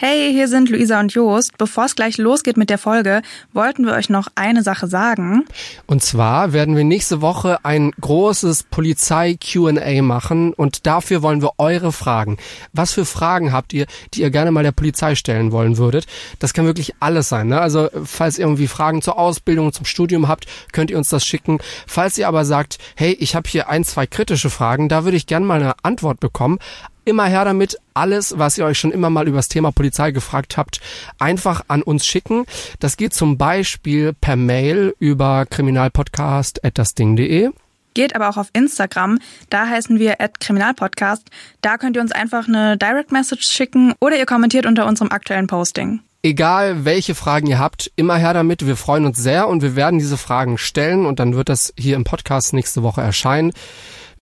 [0.00, 1.58] Hey, hier sind Luisa und Joost.
[1.58, 3.20] Bevor es gleich losgeht mit der Folge,
[3.52, 5.44] wollten wir euch noch eine Sache sagen.
[5.88, 11.90] Und zwar werden wir nächste Woche ein großes Polizei-QA machen und dafür wollen wir eure
[11.90, 12.36] Fragen.
[12.72, 16.06] Was für Fragen habt ihr, die ihr gerne mal der Polizei stellen wollen würdet?
[16.38, 17.48] Das kann wirklich alles sein.
[17.48, 17.60] Ne?
[17.60, 21.58] Also falls ihr irgendwie Fragen zur Ausbildung, zum Studium habt, könnt ihr uns das schicken.
[21.88, 25.26] Falls ihr aber sagt, hey, ich habe hier ein, zwei kritische Fragen, da würde ich
[25.26, 26.60] gerne mal eine Antwort bekommen
[27.08, 27.78] immer her damit.
[27.94, 30.80] Alles, was ihr euch schon immer mal über das Thema Polizei gefragt habt,
[31.18, 32.44] einfach an uns schicken.
[32.78, 37.50] Das geht zum Beispiel per Mail über kriminalpodcast.dasding.de.
[37.94, 39.18] Geht aber auch auf Instagram.
[39.50, 41.28] Da heißen wir at Kriminalpodcast.
[41.62, 45.48] Da könnt ihr uns einfach eine Direct Message schicken oder ihr kommentiert unter unserem aktuellen
[45.48, 46.00] Posting.
[46.22, 48.66] Egal welche Fragen ihr habt, immer her damit.
[48.66, 51.96] Wir freuen uns sehr und wir werden diese Fragen stellen und dann wird das hier
[51.96, 53.52] im Podcast nächste Woche erscheinen.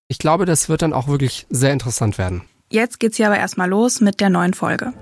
[0.07, 2.43] Ich glaube, das wird dann auch wirklich sehr interessant werden.
[2.69, 4.93] Jetzt geht's hier aber erstmal los mit der neuen Folge.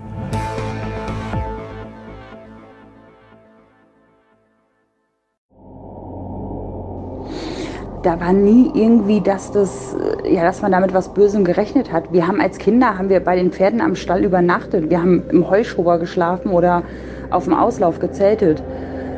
[8.05, 12.13] da war nie irgendwie, dass das, ja, dass man damit was Bösem gerechnet hat.
[12.13, 14.91] Wir haben als Kinder, haben wir bei den Pferden am Stall übernachtet.
[14.91, 16.83] Wir haben im Heuschober geschlafen oder
[17.31, 18.61] auf dem Auslauf gezeltet.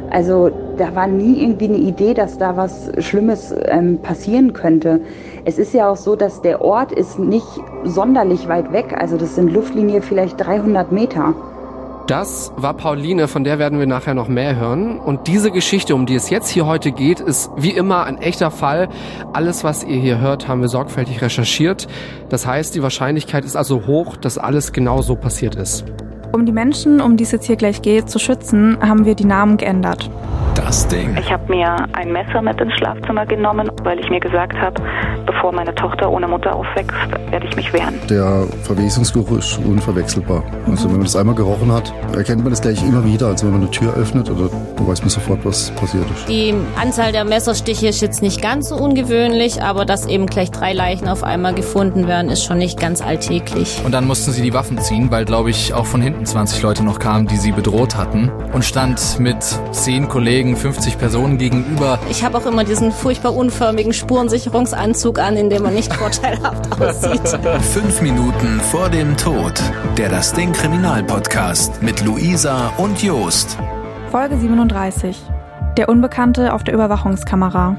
[0.10, 5.02] Also da war nie irgendwie eine Idee, dass da was Schlimmes ähm, passieren könnte.
[5.46, 7.48] Es ist ja auch so, dass der Ort ist nicht
[7.84, 8.96] sonderlich weit weg.
[8.98, 11.34] Also das sind Luftlinie vielleicht 300 Meter.
[12.08, 14.98] Das war Pauline, von der werden wir nachher noch mehr hören.
[14.98, 18.50] Und diese Geschichte, um die es jetzt hier heute geht, ist wie immer ein echter
[18.50, 18.88] Fall.
[19.34, 21.88] Alles, was ihr hier hört, haben wir sorgfältig recherchiert.
[22.30, 25.84] Das heißt, die Wahrscheinlichkeit ist also hoch, dass alles genau so passiert ist.
[26.38, 29.26] Um die Menschen, um die es jetzt hier gleich geht, zu schützen, haben wir die
[29.26, 30.08] Namen geändert.
[30.54, 31.18] Das Ding.
[31.18, 34.80] Ich habe mir ein Messer mit ins Schlafzimmer genommen, weil ich mir gesagt habe,
[35.28, 36.98] bevor meine Tochter ohne Mutter aufwächst,
[37.30, 37.94] werde ich mich wehren.
[38.10, 40.44] Der Verwesungsgeruch ist unverwechselbar.
[40.68, 43.28] Also wenn man das einmal gerochen hat, erkennt man das gleich immer wieder.
[43.28, 44.50] Also wenn man eine Tür öffnet, oder
[44.88, 46.28] weiß man sofort, was passiert ist.
[46.30, 50.74] Die Anzahl der Messerstiche ist jetzt nicht ganz so ungewöhnlich, aber dass eben gleich drei
[50.74, 53.82] Leichen auf einmal gefunden werden, ist schon nicht ganz alltäglich.
[53.86, 56.84] Und dann mussten sie die Waffen ziehen, weil, glaube ich, auch von hinten 20 Leute
[56.84, 58.32] noch kamen, die sie bedroht hatten.
[58.54, 59.38] Und stand mit
[59.72, 62.00] zehn Kollegen, 50 Personen gegenüber.
[62.10, 67.40] Ich habe auch immer diesen furchtbar unförmigen Spurensicherungsanzug an, in dem man nicht vorteilhaft aussieht.
[67.74, 69.54] Fünf Minuten vor dem Tod.
[69.98, 73.58] Der Das Ding Kriminalpodcast mit Luisa und Jost.
[74.12, 75.22] Folge 37.
[75.78, 77.76] Der Unbekannte auf der Überwachungskamera.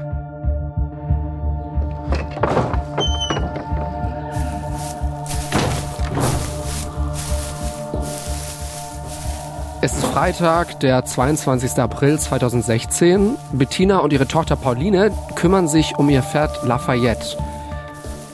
[10.19, 11.79] Freitag, der 22.
[11.79, 13.37] April 2016.
[13.53, 17.37] Bettina und ihre Tochter Pauline kümmern sich um ihr Pferd Lafayette.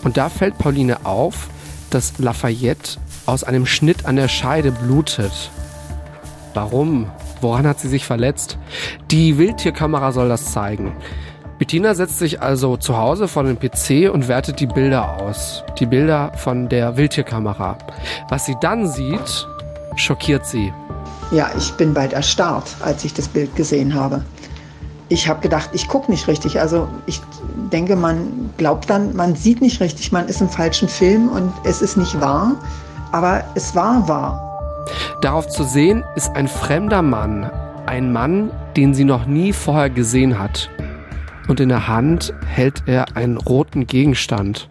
[0.04, 1.48] Und da fällt Pauline auf,
[1.92, 2.98] dass Lafayette
[3.28, 5.52] aus einem Schnitt an der Scheide blutet.
[6.56, 7.12] Warum?
[7.40, 8.58] Woran hat sie sich verletzt?
[9.12, 10.92] Die Wildtierkamera soll das zeigen.
[11.60, 15.64] Bettina setzt sich also zu Hause vor den PC und wertet die Bilder aus.
[15.78, 17.78] Die Bilder von der Wildtierkamera.
[18.28, 19.48] Was sie dann sieht,
[19.98, 20.74] schockiert sie.
[21.32, 24.24] Ja, ich bin bald erstarrt, als ich das Bild gesehen habe.
[25.10, 26.60] Ich habe gedacht, ich gucke nicht richtig.
[26.60, 27.22] Also ich
[27.72, 31.82] denke, man glaubt dann, man sieht nicht richtig, man ist im falschen Film und es
[31.82, 32.56] ist nicht wahr.
[33.12, 34.42] Aber es war wahr.
[35.22, 37.50] Darauf zu sehen ist ein fremder Mann.
[37.86, 40.70] Ein Mann, den sie noch nie vorher gesehen hat.
[41.48, 44.68] Und in der Hand hält er einen roten Gegenstand.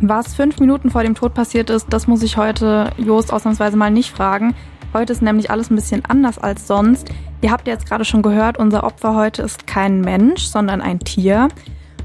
[0.00, 3.90] Was fünf Minuten vor dem Tod passiert ist, das muss ich heute Jost ausnahmsweise mal
[3.90, 4.54] nicht fragen.
[4.94, 7.08] Heute ist nämlich alles ein bisschen anders als sonst.
[7.40, 11.48] Ihr habt jetzt gerade schon gehört, unser Opfer heute ist kein Mensch, sondern ein Tier.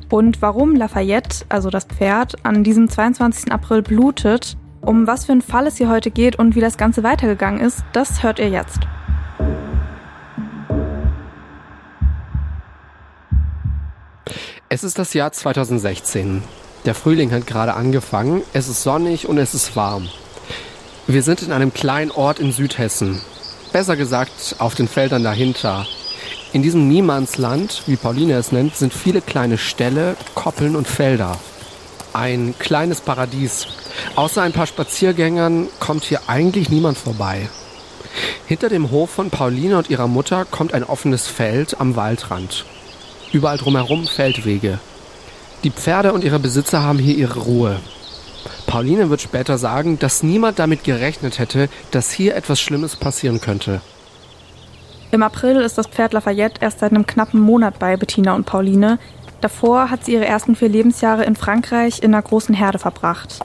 [0.09, 3.52] Und warum Lafayette, also das Pferd, an diesem 22.
[3.52, 7.03] April blutet, um was für einen Fall es hier heute geht und wie das Ganze
[7.03, 8.80] weitergegangen ist, das hört ihr jetzt.
[14.69, 16.42] Es ist das Jahr 2016.
[16.86, 20.08] Der Frühling hat gerade angefangen, es ist sonnig und es ist warm.
[21.09, 23.22] Wir sind in einem kleinen Ort in Südhessen.
[23.71, 25.88] Besser gesagt auf den Feldern dahinter.
[26.51, 31.39] In diesem Niemandsland, wie Pauline es nennt, sind viele kleine Ställe, Koppeln und Felder.
[32.12, 33.68] Ein kleines Paradies.
[34.18, 37.50] Außer ein paar Spaziergängern kommt hier eigentlich niemand vorbei.
[38.45, 42.65] Hinter dem Hof von Pauline und ihrer Mutter kommt ein offenes Feld am Waldrand.
[43.31, 44.80] Überall drumherum Feldwege.
[45.63, 47.80] Die Pferde und ihre Besitzer haben hier ihre Ruhe.
[48.65, 53.81] Pauline wird später sagen, dass niemand damit gerechnet hätte, dass hier etwas Schlimmes passieren könnte.
[55.11, 58.99] Im April ist das Pferd Lafayette erst seit einem knappen Monat bei Bettina und Pauline.
[59.39, 63.39] Davor hat sie ihre ersten vier Lebensjahre in Frankreich in einer großen Herde verbracht.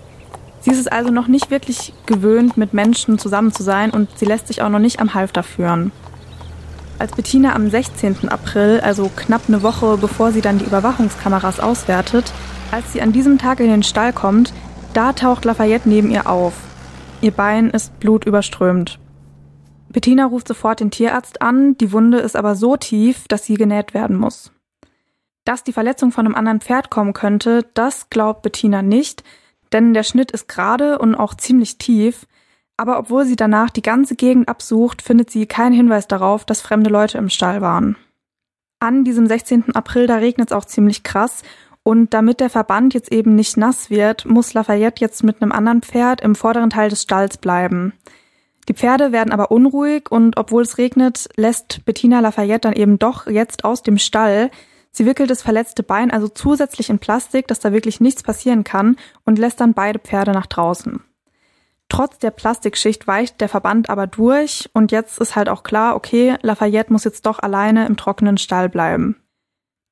[0.60, 4.24] Sie ist es also noch nicht wirklich gewöhnt, mit Menschen zusammen zu sein und sie
[4.24, 5.92] lässt sich auch noch nicht am Halfter führen.
[6.98, 8.28] Als Bettina am 16.
[8.28, 12.32] April, also knapp eine Woche bevor sie dann die Überwachungskameras auswertet,
[12.70, 14.52] als sie an diesem Tag in den Stall kommt,
[14.92, 16.54] da taucht Lafayette neben ihr auf.
[17.20, 18.98] Ihr Bein ist blutüberströmt.
[19.88, 23.94] Bettina ruft sofort den Tierarzt an, die Wunde ist aber so tief, dass sie genäht
[23.94, 24.52] werden muss.
[25.44, 29.22] Dass die Verletzung von einem anderen Pferd kommen könnte, das glaubt Bettina nicht,
[29.72, 32.26] denn der Schnitt ist gerade und auch ziemlich tief,
[32.76, 36.90] aber obwohl sie danach die ganze Gegend absucht, findet sie keinen Hinweis darauf, dass fremde
[36.90, 37.96] Leute im Stall waren.
[38.80, 39.74] An diesem 16.
[39.76, 41.42] April, da regnet es auch ziemlich krass
[41.82, 45.82] und damit der Verband jetzt eben nicht nass wird, muss Lafayette jetzt mit einem anderen
[45.82, 47.92] Pferd im vorderen Teil des Stalls bleiben.
[48.68, 53.26] Die Pferde werden aber unruhig und obwohl es regnet, lässt Bettina Lafayette dann eben doch
[53.26, 54.50] jetzt aus dem Stall,
[54.94, 58.96] Sie wickelt das verletzte Bein also zusätzlich in Plastik, dass da wirklich nichts passieren kann
[59.24, 61.02] und lässt dann beide Pferde nach draußen.
[61.88, 66.36] Trotz der Plastikschicht weicht der Verband aber durch und jetzt ist halt auch klar, okay,
[66.42, 69.21] Lafayette muss jetzt doch alleine im trockenen Stall bleiben.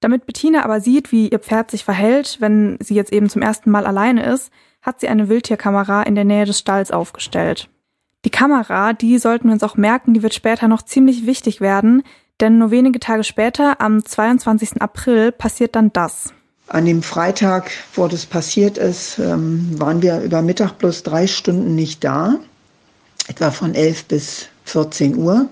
[0.01, 3.71] Damit Bettina aber sieht, wie ihr Pferd sich verhält, wenn sie jetzt eben zum ersten
[3.71, 4.51] Mal alleine ist,
[4.83, 7.69] hat sie eine Wildtierkamera in der Nähe des Stalls aufgestellt.
[8.25, 12.03] Die Kamera, die sollten wir uns auch merken, die wird später noch ziemlich wichtig werden,
[12.41, 14.81] denn nur wenige Tage später, am 22.
[14.81, 16.33] April, passiert dann das.
[16.69, 21.75] An dem Freitag, wo das passiert ist, ähm, waren wir über Mittag bloß drei Stunden
[21.75, 22.37] nicht da,
[23.27, 25.49] etwa von 11 bis 14 Uhr.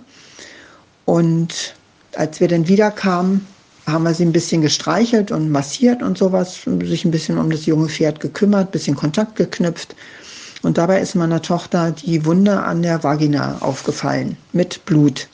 [1.05, 1.75] Und
[2.15, 3.47] als wir dann wiederkamen,
[3.89, 7.67] haben wir sie ein bisschen gestreichelt und massiert und sowas, sich ein bisschen um das
[7.67, 9.95] junge Pferd gekümmert, ein bisschen Kontakt geknüpft.
[10.63, 15.29] Und dabei ist meiner Tochter die Wunde an der Vagina aufgefallen mit Blut.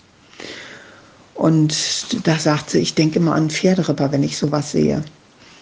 [1.35, 5.03] Und da sagt sie, ich denke immer an Pferderipper, wenn ich sowas sehe.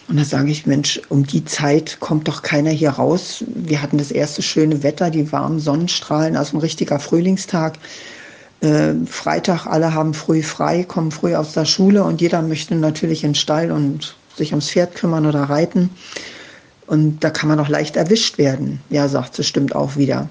[0.07, 3.43] Und da sage ich, Mensch, um die Zeit kommt doch keiner hier raus.
[3.47, 7.79] Wir hatten das erste schöne Wetter, die warmen Sonnenstrahlen, also ein richtiger Frühlingstag.
[8.63, 13.25] Äh, Freitag, alle haben früh frei, kommen früh aus der Schule und jeder möchte natürlich
[13.25, 15.89] in den Stall und sich ums Pferd kümmern oder reiten.
[16.87, 18.79] Und da kann man doch leicht erwischt werden.
[18.89, 20.29] Ja, sagt sie, stimmt auch wieder.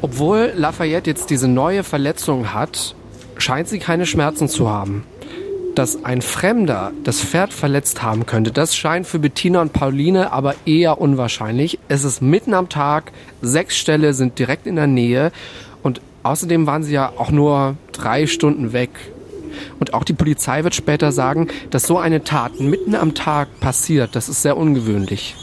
[0.00, 2.94] Obwohl Lafayette jetzt diese neue Verletzung hat,
[3.36, 5.04] scheint sie keine Schmerzen zu haben.
[5.76, 10.54] Dass ein Fremder das Pferd verletzt haben könnte, das scheint für Bettina und Pauline aber
[10.64, 11.78] eher unwahrscheinlich.
[11.88, 13.12] Es ist mitten am Tag,
[13.42, 15.32] sechs Ställe sind direkt in der Nähe
[15.82, 18.88] und außerdem waren sie ja auch nur drei Stunden weg.
[19.78, 24.16] Und auch die Polizei wird später sagen, dass so eine Tat mitten am Tag passiert.
[24.16, 25.34] Das ist sehr ungewöhnlich.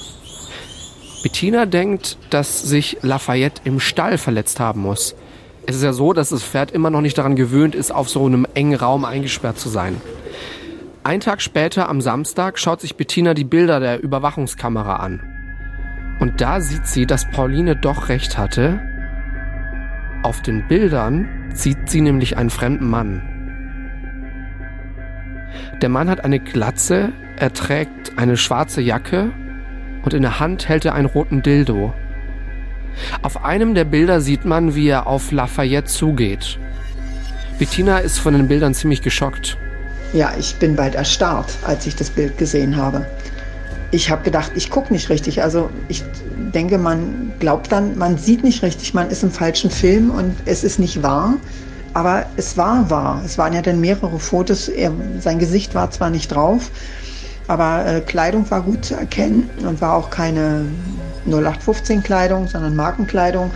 [1.21, 5.13] Bettina denkt, dass sich Lafayette im Stall verletzt haben muss.
[5.65, 8.25] Es ist ja so, dass das Pferd immer noch nicht daran gewöhnt ist, auf so
[8.25, 10.01] einem engen Raum eingesperrt zu sein.
[11.03, 15.21] Ein Tag später, am Samstag, schaut sich Bettina die Bilder der Überwachungskamera an.
[16.19, 18.81] Und da sieht sie, dass Pauline doch recht hatte.
[20.23, 23.21] Auf den Bildern sieht sie nämlich einen fremden Mann.
[25.81, 29.31] Der Mann hat eine Glatze, er trägt eine schwarze Jacke
[30.03, 31.93] und in der Hand hält er einen roten Dildo.
[33.21, 36.57] Auf einem der Bilder sieht man, wie er auf Lafayette zugeht.
[37.59, 39.57] Bettina ist von den Bildern ziemlich geschockt.
[40.13, 43.05] Ja, ich bin bald erstarrt, als ich das Bild gesehen habe.
[43.91, 45.43] Ich habe gedacht, ich gucke nicht richtig.
[45.43, 46.03] Also ich
[46.53, 50.63] denke, man glaubt dann, man sieht nicht richtig, man ist im falschen Film und es
[50.63, 51.35] ist nicht wahr.
[51.93, 53.21] Aber es war wahr.
[53.23, 54.67] Es waren ja dann mehrere Fotos.
[54.67, 56.71] Er, sein Gesicht war zwar nicht drauf,
[57.47, 60.65] aber äh, Kleidung war gut zu erkennen und war auch keine
[61.27, 63.51] 0815-Kleidung, sondern Markenkleidung.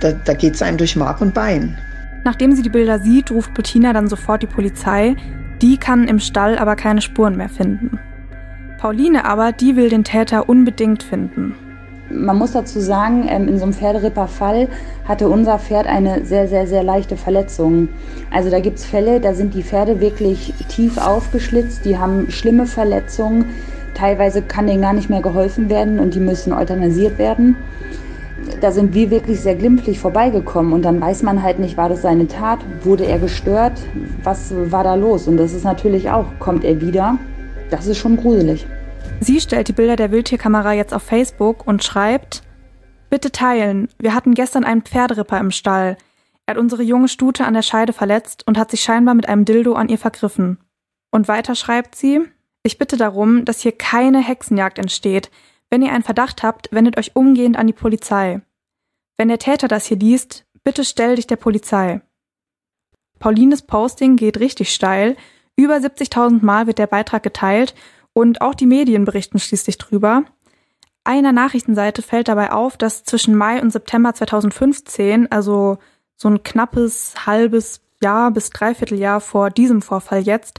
[0.00, 1.76] Da, da geht es einem durch Mark und Bein.
[2.24, 5.16] Nachdem sie die Bilder sieht, ruft Bettina dann sofort die Polizei.
[5.62, 7.98] Die kann im Stall aber keine Spuren mehr finden.
[8.78, 11.54] Pauline aber, die will den Täter unbedingt finden.
[12.10, 14.68] Man muss dazu sagen, ähm, in so einem Pferderipper-Fall
[15.06, 17.88] hatte unser Pferd eine sehr, sehr, sehr leichte Verletzung.
[18.30, 22.66] Also da gibt es Fälle, da sind die Pferde wirklich tief aufgeschlitzt, die haben schlimme
[22.66, 23.46] Verletzungen.
[23.94, 27.56] Teilweise kann denen gar nicht mehr geholfen werden und die müssen euthanasiert werden.
[28.60, 32.02] Da sind wir wirklich sehr glimpflich vorbeigekommen und dann weiß man halt nicht, war das
[32.02, 33.80] seine Tat, wurde er gestört,
[34.22, 35.28] was war da los?
[35.28, 37.18] Und das ist natürlich auch, kommt er wieder?
[37.70, 38.66] Das ist schon gruselig.
[39.20, 42.42] Sie stellt die Bilder der Wildtierkamera jetzt auf Facebook und schreibt,
[43.10, 45.96] Bitte teilen, wir hatten gestern einen Pferderipper im Stall.
[46.46, 49.44] Er hat unsere junge Stute an der Scheide verletzt und hat sich scheinbar mit einem
[49.44, 50.58] Dildo an ihr vergriffen.
[51.10, 52.20] Und weiter schreibt sie,
[52.62, 55.30] ich bitte darum, dass hier keine Hexenjagd entsteht.
[55.70, 58.42] Wenn ihr einen Verdacht habt, wendet euch umgehend an die Polizei.
[59.16, 62.02] Wenn der Täter das hier liest, bitte stell dich der Polizei.
[63.18, 65.16] Paulines Posting geht richtig steil.
[65.56, 67.74] Über 70.000 Mal wird der Beitrag geteilt
[68.18, 70.24] Und auch die Medien berichten schließlich drüber.
[71.04, 75.78] Einer Nachrichtenseite fällt dabei auf, dass zwischen Mai und September 2015, also
[76.16, 80.58] so ein knappes halbes Jahr bis Dreivierteljahr vor diesem Vorfall jetzt,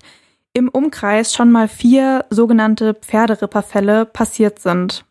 [0.53, 5.03] im Umkreis schon mal vier sogenannte Pferderipperfälle passiert sind.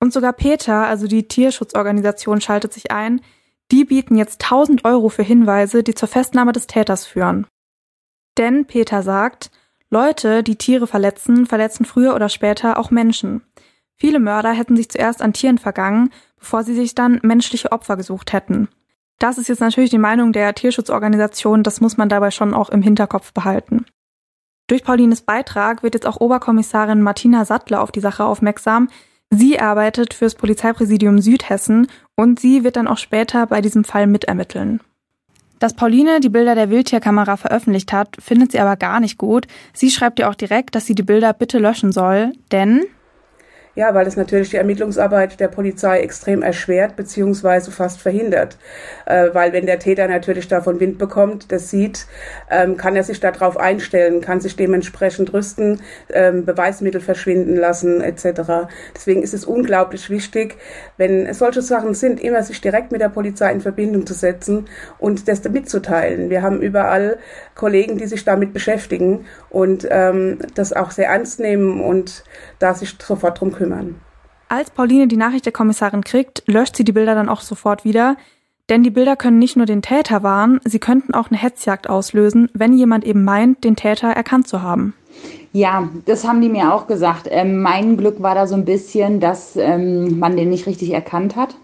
[0.00, 3.20] Und sogar Peter, also die Tierschutzorganisation, schaltet sich ein.
[3.70, 7.46] Die bieten jetzt 1000 Euro für Hinweise, die zur Festnahme des Täters führen.
[8.38, 9.52] Denn Peter sagt,
[9.90, 13.42] Leute, die Tiere verletzen, verletzen früher oder später auch Menschen.
[13.94, 18.32] Viele Mörder hätten sich zuerst an Tieren vergangen, bevor sie sich dann menschliche Opfer gesucht
[18.32, 18.68] hätten.
[19.18, 22.82] Das ist jetzt natürlich die Meinung der Tierschutzorganisation, das muss man dabei schon auch im
[22.82, 23.86] Hinterkopf behalten.
[24.66, 28.88] Durch Paulines Beitrag wird jetzt auch Oberkommissarin Martina Sattler auf die Sache aufmerksam.
[29.30, 34.80] Sie arbeitet fürs Polizeipräsidium Südhessen und sie wird dann auch später bei diesem Fall mitermitteln.
[35.58, 39.46] Dass Pauline die Bilder der Wildtierkamera veröffentlicht hat, findet sie aber gar nicht gut.
[39.72, 42.84] Sie schreibt ihr auch direkt, dass sie die Bilder bitte löschen soll, denn
[43.76, 48.56] ja, weil es natürlich die Ermittlungsarbeit der Polizei extrem erschwert beziehungsweise fast verhindert.
[49.04, 52.06] Äh, weil wenn der Täter natürlich davon Wind bekommt, das sieht,
[52.50, 58.66] ähm, kann er sich darauf einstellen, kann sich dementsprechend rüsten, ähm, Beweismittel verschwinden lassen etc.
[58.94, 60.56] Deswegen ist es unglaublich wichtig,
[60.96, 64.68] wenn solche Sachen sind, immer sich direkt mit der Polizei in Verbindung zu setzen
[64.98, 66.30] und das mitzuteilen.
[66.30, 67.18] Wir haben überall
[67.54, 72.24] Kollegen, die sich damit beschäftigen und ähm, das auch sehr ernst nehmen und
[72.58, 73.96] da sich sofort drum kümmern kümmern.
[74.48, 78.16] Als Pauline die Nachricht der Kommissarin kriegt, löscht sie die Bilder dann auch sofort wieder,
[78.68, 82.48] denn die Bilder können nicht nur den Täter warnen, sie könnten auch eine Hetzjagd auslösen,
[82.52, 84.94] wenn jemand eben meint, den Täter erkannt zu haben.
[85.52, 87.28] Ja, das haben die mir auch gesagt.
[87.30, 91.36] Ähm, mein Glück war da so ein bisschen, dass ähm, man den nicht richtig erkannt
[91.36, 91.56] hat.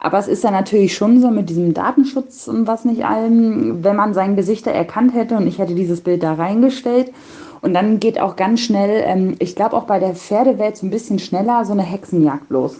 [0.00, 3.96] Aber es ist ja natürlich schon so mit diesem Datenschutz und was nicht allem, wenn
[3.96, 7.12] man sein Gesicht da erkannt hätte und ich hätte dieses Bild da reingestellt
[7.60, 10.90] und dann geht auch ganz schnell, ähm, ich glaube auch bei der Pferdewelt so ein
[10.90, 12.76] bisschen schneller, so eine Hexenjagd los.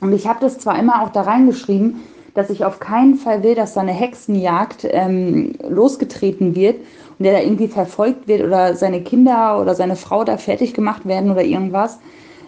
[0.00, 2.00] Und ich habe das zwar immer auch da reingeschrieben,
[2.34, 6.76] dass ich auf keinen Fall will, dass da eine Hexenjagd ähm, losgetreten wird
[7.18, 11.06] und der da irgendwie verfolgt wird oder seine Kinder oder seine Frau da fertig gemacht
[11.06, 11.98] werden oder irgendwas.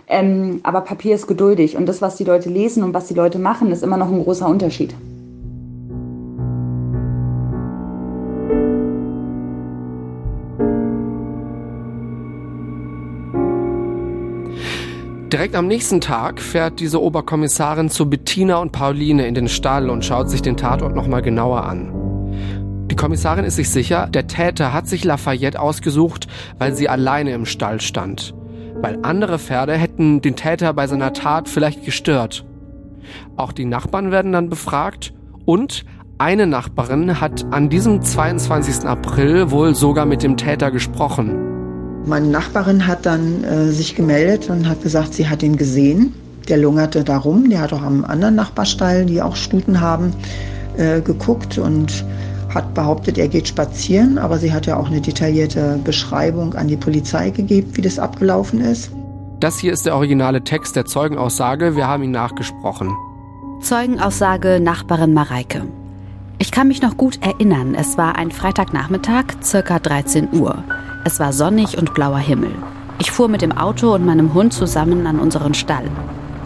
[0.06, 3.38] Ähm, aber Papier ist geduldig und das, was die Leute lesen und was die Leute
[3.38, 4.94] machen, ist immer noch ein großer Unterschied.
[15.32, 20.02] Direkt am nächsten Tag fährt diese Oberkommissarin zu Bettina und Pauline in den Stall und
[20.02, 21.92] schaut sich den Tatort nochmal genauer an.
[22.90, 27.44] Die Kommissarin ist sich sicher, der Täter hat sich Lafayette ausgesucht, weil sie alleine im
[27.44, 28.34] Stall stand.
[28.76, 32.46] Weil andere Pferde hätten den Täter bei seiner Tat vielleicht gestört.
[33.36, 35.12] Auch die Nachbarn werden dann befragt
[35.44, 35.84] und
[36.16, 38.86] eine Nachbarin hat an diesem 22.
[38.86, 41.57] April wohl sogar mit dem Täter gesprochen.
[42.08, 46.14] Meine Nachbarin hat dann äh, sich gemeldet und hat gesagt, sie hat ihn gesehen.
[46.48, 47.50] Der lungerte da rum.
[47.50, 50.14] Der hat auch am anderen Nachbarstall, die auch Stuten haben,
[50.78, 52.06] äh, geguckt und
[52.54, 54.16] hat behauptet, er geht spazieren.
[54.16, 58.62] Aber sie hat ja auch eine detaillierte Beschreibung an die Polizei gegeben, wie das abgelaufen
[58.62, 58.90] ist.
[59.38, 61.76] Das hier ist der originale Text der Zeugenaussage.
[61.76, 62.88] Wir haben ihn nachgesprochen.
[63.60, 65.66] Zeugenaussage Nachbarin Mareike.
[66.38, 67.74] Ich kann mich noch gut erinnern.
[67.74, 70.64] Es war ein Freitagnachmittag, circa 13 Uhr.
[71.08, 72.54] Es war sonnig und blauer Himmel.
[72.98, 75.86] Ich fuhr mit dem Auto und meinem Hund zusammen an unseren Stall.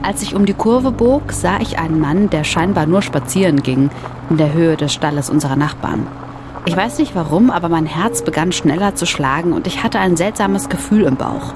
[0.04, 3.90] Als ich um die Kurve bog, sah ich einen Mann, der scheinbar nur spazieren ging,
[4.31, 6.07] in der Höhe des Stalles unserer Nachbarn.
[6.64, 10.16] Ich weiß nicht warum, aber mein Herz begann schneller zu schlagen und ich hatte ein
[10.16, 11.54] seltsames Gefühl im Bauch.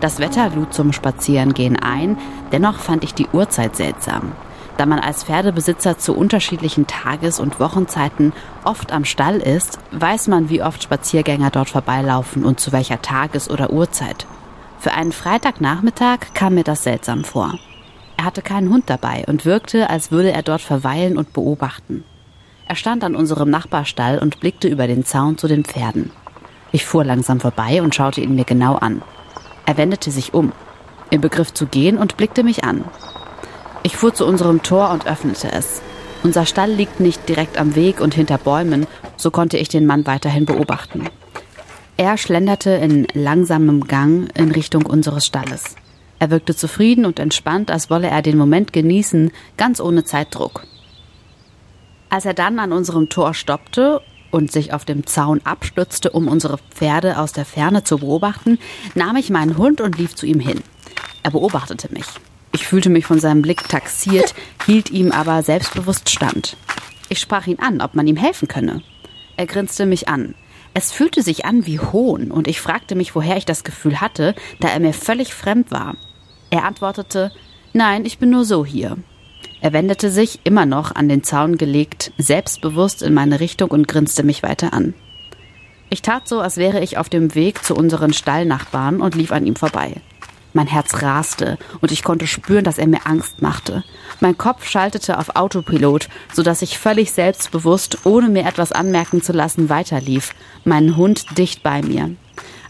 [0.00, 2.16] Das Wetter lud zum Spazierengehen ein,
[2.50, 4.32] dennoch fand ich die Uhrzeit seltsam.
[4.78, 8.32] Da man als Pferdebesitzer zu unterschiedlichen Tages- und Wochenzeiten
[8.62, 13.50] oft am Stall ist, weiß man, wie oft Spaziergänger dort vorbeilaufen und zu welcher Tages-
[13.50, 14.26] oder Uhrzeit.
[14.78, 17.58] Für einen Freitagnachmittag kam mir das seltsam vor.
[18.16, 22.04] Er hatte keinen Hund dabei und wirkte, als würde er dort verweilen und beobachten.
[22.68, 26.12] Er stand an unserem Nachbarstall und blickte über den Zaun zu den Pferden.
[26.70, 29.02] Ich fuhr langsam vorbei und schaute ihn mir genau an.
[29.66, 30.52] Er wendete sich um,
[31.10, 32.84] im Begriff zu gehen und blickte mich an.
[33.82, 35.80] Ich fuhr zu unserem Tor und öffnete es.
[36.22, 40.06] Unser Stall liegt nicht direkt am Weg und hinter Bäumen, so konnte ich den Mann
[40.06, 41.08] weiterhin beobachten.
[41.96, 45.76] Er schlenderte in langsamem Gang in Richtung unseres Stalles.
[46.18, 50.64] Er wirkte zufrieden und entspannt, als wolle er den Moment genießen, ganz ohne Zeitdruck.
[52.08, 56.58] Als er dann an unserem Tor stoppte und sich auf dem Zaun abstützte, um unsere
[56.70, 58.58] Pferde aus der Ferne zu beobachten,
[58.94, 60.62] nahm ich meinen Hund und lief zu ihm hin.
[61.22, 62.06] Er beobachtete mich.
[62.58, 64.34] Ich fühlte mich von seinem Blick taxiert,
[64.66, 66.56] hielt ihm aber selbstbewusst stand.
[67.08, 68.82] Ich sprach ihn an, ob man ihm helfen könne.
[69.36, 70.34] Er grinste mich an.
[70.74, 74.34] Es fühlte sich an wie Hohn und ich fragte mich, woher ich das Gefühl hatte,
[74.58, 75.94] da er mir völlig fremd war.
[76.50, 77.30] Er antwortete,
[77.74, 78.96] Nein, ich bin nur so hier.
[79.60, 84.24] Er wendete sich, immer noch an den Zaun gelegt, selbstbewusst in meine Richtung und grinste
[84.24, 84.94] mich weiter an.
[85.90, 89.46] Ich tat so, als wäre ich auf dem Weg zu unseren Stallnachbarn und lief an
[89.46, 90.00] ihm vorbei.
[90.54, 93.84] Mein Herz raste und ich konnte spüren, dass er mir Angst machte.
[94.20, 99.32] Mein Kopf schaltete auf Autopilot, so dass ich völlig selbstbewusst, ohne mir etwas anmerken zu
[99.32, 102.10] lassen, weiterlief, meinen Hund dicht bei mir.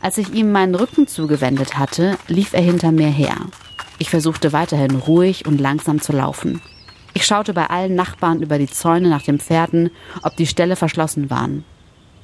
[0.01, 3.37] Als ich ihm meinen Rücken zugewendet hatte, lief er hinter mir her.
[3.99, 6.61] Ich versuchte weiterhin ruhig und langsam zu laufen.
[7.15, 9.91] Ich schaute bei allen Nachbarn über die Zäune nach den Pferden,
[10.23, 11.65] ob die Ställe verschlossen waren.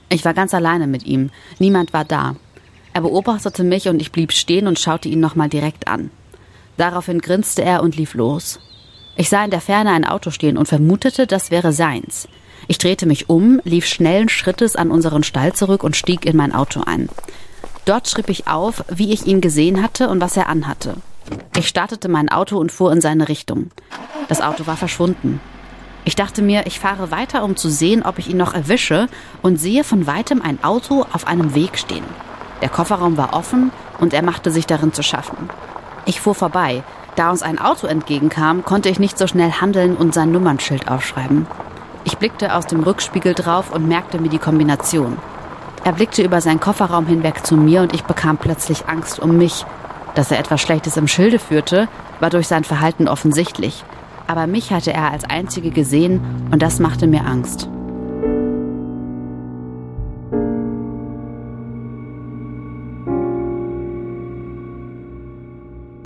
[0.09, 1.31] Ich war ganz alleine mit ihm.
[1.59, 2.37] Niemand war da.
[2.95, 6.11] Er beobachtete mich und ich blieb stehen und schaute ihn nochmal direkt an.
[6.77, 8.61] Daraufhin grinste er und lief los.
[9.17, 12.29] Ich sah in der Ferne ein Auto stehen und vermutete, das wäre seins.
[12.69, 16.55] Ich drehte mich um, lief schnellen Schrittes an unseren Stall zurück und stieg in mein
[16.55, 17.09] Auto ein.
[17.85, 20.95] Dort schrieb ich auf, wie ich ihn gesehen hatte und was er anhatte.
[21.57, 23.71] Ich startete mein Auto und fuhr in seine Richtung.
[24.29, 25.41] Das Auto war verschwunden.
[26.05, 29.09] Ich dachte mir, ich fahre weiter, um zu sehen, ob ich ihn noch erwische,
[29.43, 32.05] und sehe von weitem ein Auto auf einem Weg stehen.
[32.63, 35.51] Der Kofferraum war offen und er machte sich darin zu schaffen.
[36.07, 36.83] Ich fuhr vorbei.
[37.17, 41.47] Da uns ein Auto entgegenkam, konnte ich nicht so schnell handeln und sein Nummernschild aufschreiben.
[42.05, 45.17] Ich blickte aus dem Rückspiegel drauf und merkte mir die Kombination.
[45.85, 49.65] Er blickte über seinen Kofferraum hinweg zu mir und ich bekam plötzlich Angst um mich
[50.15, 51.89] dass er etwas Schlechtes im Schilde führte,
[52.21, 53.85] war durch sein Verhalten offensichtlich.
[54.27, 56.21] Aber mich hatte er als Einzige gesehen
[56.51, 57.69] und das machte mir Angst.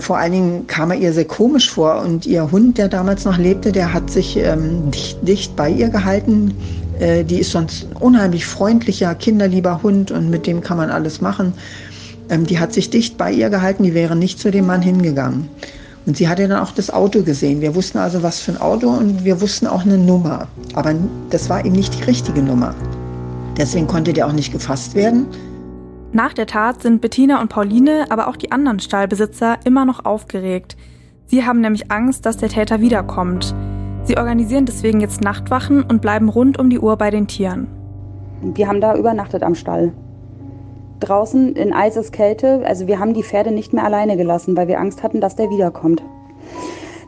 [0.09, 3.37] Vor allen Dingen kam er ihr sehr komisch vor und ihr Hund, der damals noch
[3.37, 6.55] lebte, der hat sich ähm, dicht, dicht bei ihr gehalten.
[6.99, 11.53] Äh, die ist sonst unheimlich freundlicher, kinderlieber Hund und mit dem kann man alles machen.
[12.31, 15.47] Ähm, die hat sich dicht bei ihr gehalten, die wäre nicht zu dem Mann hingegangen.
[16.07, 17.61] Und sie hatte dann auch das Auto gesehen.
[17.61, 20.47] Wir wussten also, was für ein Auto und wir wussten auch eine Nummer.
[20.73, 20.95] Aber
[21.29, 22.73] das war eben nicht die richtige Nummer.
[23.57, 25.27] Deswegen konnte der auch nicht gefasst werden.
[26.11, 30.75] Nach der Tat sind Bettina und Pauline, aber auch die anderen Stallbesitzer immer noch aufgeregt.
[31.27, 33.53] Sie haben nämlich Angst, dass der Täter wiederkommt.
[34.05, 37.67] Sie organisieren deswegen jetzt Nachtwachen und bleiben rund um die Uhr bei den Tieren.
[38.41, 39.93] Wir haben da übernachtet am Stall
[40.99, 42.61] draußen in Eiseskälte.
[42.65, 45.49] Also wir haben die Pferde nicht mehr alleine gelassen, weil wir Angst hatten, dass der
[45.49, 46.03] wiederkommt.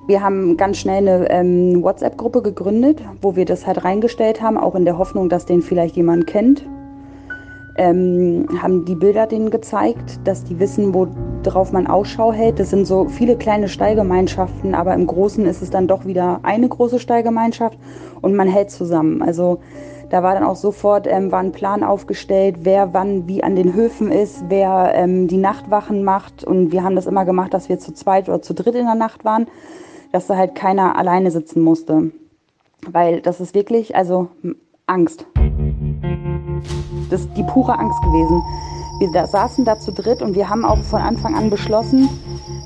[0.07, 4.75] Wir haben ganz schnell eine ähm, WhatsApp-Gruppe gegründet, wo wir das halt reingestellt haben, auch
[4.75, 6.65] in der Hoffnung, dass den vielleicht jemand kennt.
[7.81, 12.59] Ähm, haben die Bilder denen gezeigt, dass die wissen, worauf man Ausschau hält.
[12.59, 16.69] Das sind so viele kleine Stallgemeinschaften, aber im Großen ist es dann doch wieder eine
[16.69, 17.79] große Stallgemeinschaft
[18.21, 19.23] und man hält zusammen.
[19.23, 19.61] Also
[20.11, 23.73] da war dann auch sofort ähm, war ein Plan aufgestellt, wer wann wie an den
[23.73, 26.43] Höfen ist, wer ähm, die Nachtwachen macht.
[26.43, 28.93] Und wir haben das immer gemacht, dass wir zu zweit oder zu dritt in der
[28.93, 29.47] Nacht waren,
[30.11, 32.11] dass da halt keiner alleine sitzen musste.
[32.85, 34.27] Weil das ist wirklich, also
[34.85, 35.25] Angst.
[37.11, 38.41] Das ist die pure Angst gewesen.
[38.99, 42.09] Wir da saßen da zu dritt und wir haben auch von Anfang an beschlossen,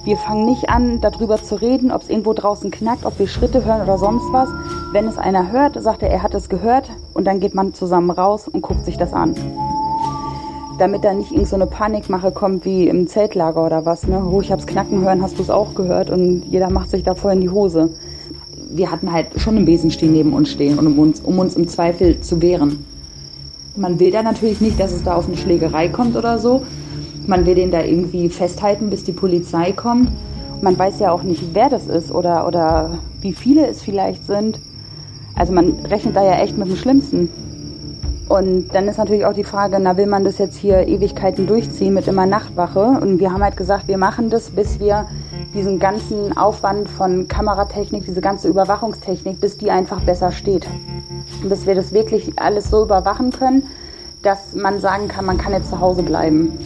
[0.06, 3.66] wir fangen nicht an, darüber zu reden, ob es irgendwo draußen knackt, ob wir Schritte
[3.66, 4.50] hören oder sonst was.
[4.92, 8.12] Wenn es einer hört, sagt er, er hat es gehört und dann geht man zusammen
[8.12, 9.34] raus und guckt sich das an.
[10.78, 14.06] Damit da nicht irgend so Panikmache kommt wie im Zeltlager oder was.
[14.06, 14.24] Ne?
[14.24, 17.16] Oh, ich hab's knacken hören, hast du es auch gehört und jeder macht sich da
[17.16, 17.90] voll in die Hose.
[18.70, 22.22] Wir hatten halt schon einen Besenstiel neben uns stehen, um uns, um uns im Zweifel
[22.22, 22.86] zu wehren.
[23.78, 26.64] Man will da natürlich nicht, dass es da auf eine Schlägerei kommt oder so.
[27.28, 30.12] Man will den da irgendwie festhalten, bis die Polizei kommt.
[30.62, 34.60] Man weiß ja auch nicht, wer das ist oder, oder wie viele es vielleicht sind.
[35.36, 37.30] Also man rechnet da ja echt mit dem Schlimmsten.
[38.28, 41.94] Und dann ist natürlich auch die Frage, na will man das jetzt hier Ewigkeiten durchziehen
[41.94, 42.80] mit immer Nachtwache?
[42.80, 45.08] Und wir haben halt gesagt, wir machen das, bis wir
[45.54, 50.68] diesen ganzen Aufwand von Kameratechnik, diese ganze Überwachungstechnik, bis die einfach besser steht.
[51.44, 53.68] Und bis wir das wirklich alles so überwachen können,
[54.24, 56.58] dass man sagen kann, man kann jetzt zu Hause bleiben.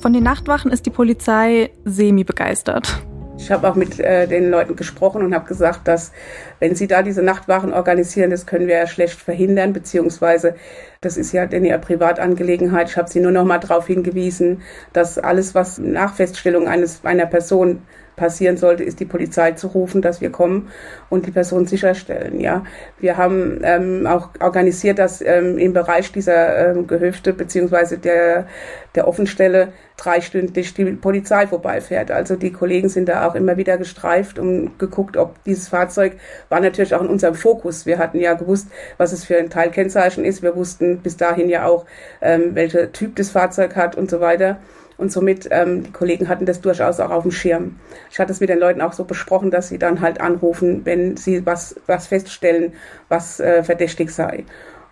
[0.00, 3.02] Von den Nachtwachen ist die Polizei semi begeistert.
[3.38, 6.12] Ich habe auch mit äh, den Leuten gesprochen und habe gesagt, dass
[6.58, 10.56] wenn sie da diese Nachtwachen organisieren, das können wir ja schlecht verhindern, beziehungsweise
[11.00, 12.90] das ist ja denn ihre Privatangelegenheit.
[12.90, 17.26] Ich habe sie nur noch mal darauf hingewiesen, dass alles, was nach Feststellung eines einer
[17.26, 17.82] Person
[18.18, 20.68] passieren sollte, ist die Polizei zu rufen, dass wir kommen
[21.08, 22.40] und die Person sicherstellen.
[22.40, 22.64] Ja,
[22.98, 28.46] wir haben ähm, auch organisiert, dass ähm, im Bereich dieser ähm, Gehöfte beziehungsweise der
[28.94, 32.10] der Offenstelle dreistündig die Polizei vorbeifährt.
[32.10, 36.14] Also die Kollegen sind da auch immer wieder gestreift und geguckt, ob dieses Fahrzeug
[36.48, 37.86] war natürlich auch in unserem Fokus.
[37.86, 40.42] Wir hatten ja gewusst, was es für ein Teilkennzeichen ist.
[40.42, 41.86] Wir wussten bis dahin ja auch,
[42.20, 44.58] ähm, welcher Typ das Fahrzeug hat und so weiter.
[44.98, 47.76] Und somit, ähm, die Kollegen hatten das durchaus auch auf dem Schirm.
[48.10, 51.16] Ich hatte es mit den Leuten auch so besprochen, dass sie dann halt anrufen, wenn
[51.16, 52.72] sie was, was feststellen,
[53.08, 54.44] was äh, verdächtig sei.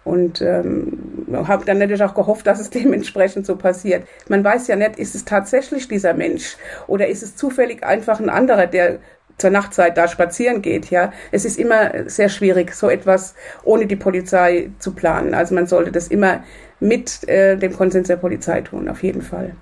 [0.04, 4.06] Und ähm, habe dann natürlich auch gehofft, dass es dementsprechend so passiert.
[4.28, 8.30] Man weiß ja nicht, ist es tatsächlich dieser Mensch oder ist es zufällig einfach ein
[8.30, 9.00] anderer, der
[9.38, 11.12] zur Nachtzeit da spazieren geht, ja.
[11.30, 15.34] Es ist immer sehr schwierig, so etwas ohne die Polizei zu planen.
[15.34, 16.42] Also man sollte das immer
[16.80, 19.56] mit äh, dem Konsens der Polizei tun, auf jeden Fall.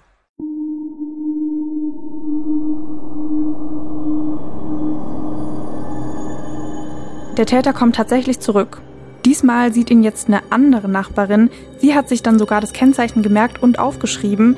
[7.37, 8.81] Der Täter kommt tatsächlich zurück.
[9.25, 11.51] Diesmal sieht ihn jetzt eine andere Nachbarin.
[11.79, 14.57] Sie hat sich dann sogar das Kennzeichen gemerkt und aufgeschrieben.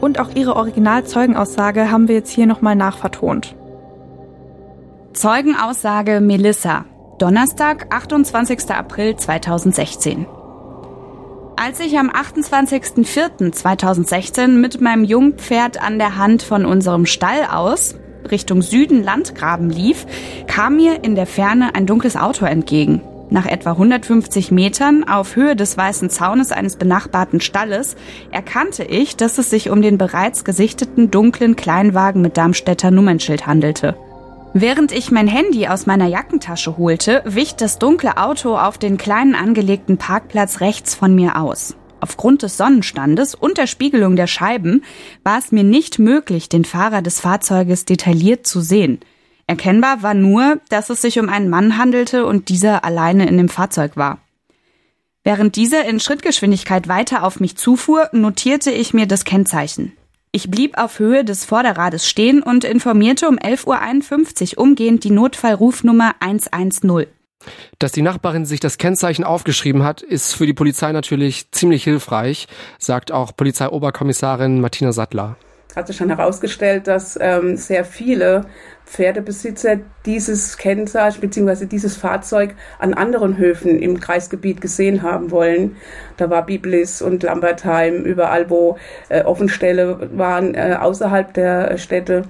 [0.00, 3.56] Und auch ihre Originalzeugenaussage haben wir jetzt hier nochmal nachvertont.
[5.14, 6.84] Zeugenaussage Melissa.
[7.18, 8.70] Donnerstag, 28.
[8.70, 10.26] April 2016.
[11.56, 17.94] Als ich am 28.04.2016 mit meinem Jungpferd an der Hand von unserem Stall aus
[18.30, 20.06] Richtung Süden Landgraben lief,
[20.46, 23.02] kam mir in der Ferne ein dunkles Auto entgegen.
[23.28, 27.96] Nach etwa 150 Metern auf Höhe des weißen Zaunes eines benachbarten Stalles
[28.30, 33.96] erkannte ich, dass es sich um den bereits gesichteten dunklen Kleinwagen mit Darmstädter Nummernschild handelte.
[34.54, 39.34] Während ich mein Handy aus meiner Jackentasche holte, wich das dunkle Auto auf den kleinen
[39.34, 41.76] angelegten Parkplatz rechts von mir aus.
[42.00, 44.84] Aufgrund des Sonnenstandes und der Spiegelung der Scheiben
[45.24, 49.00] war es mir nicht möglich, den Fahrer des Fahrzeuges detailliert zu sehen.
[49.46, 53.48] Erkennbar war nur, dass es sich um einen Mann handelte und dieser alleine in dem
[53.48, 54.18] Fahrzeug war.
[55.22, 59.92] Während dieser in Schrittgeschwindigkeit weiter auf mich zufuhr, notierte ich mir das Kennzeichen.
[60.32, 66.14] Ich blieb auf Höhe des Vorderrades stehen und informierte um 11.51 Uhr umgehend die Notfallrufnummer
[66.20, 67.06] 110.
[67.78, 72.48] Dass die Nachbarin sich das Kennzeichen aufgeschrieben hat, ist für die Polizei natürlich ziemlich hilfreich,
[72.78, 75.36] sagt auch Polizeioberkommissarin Martina Sattler.
[75.76, 78.46] Hat sich schon herausgestellt, dass ähm, sehr viele
[78.86, 81.66] Pferdebesitzer dieses Kennzeichen bzw.
[81.66, 85.76] dieses Fahrzeug an anderen Höfen im Kreisgebiet gesehen haben wollen.
[86.16, 88.78] Da war Biblis und Lambertheim, überall wo
[89.10, 92.22] äh, Offenstelle waren äh, außerhalb der Städte,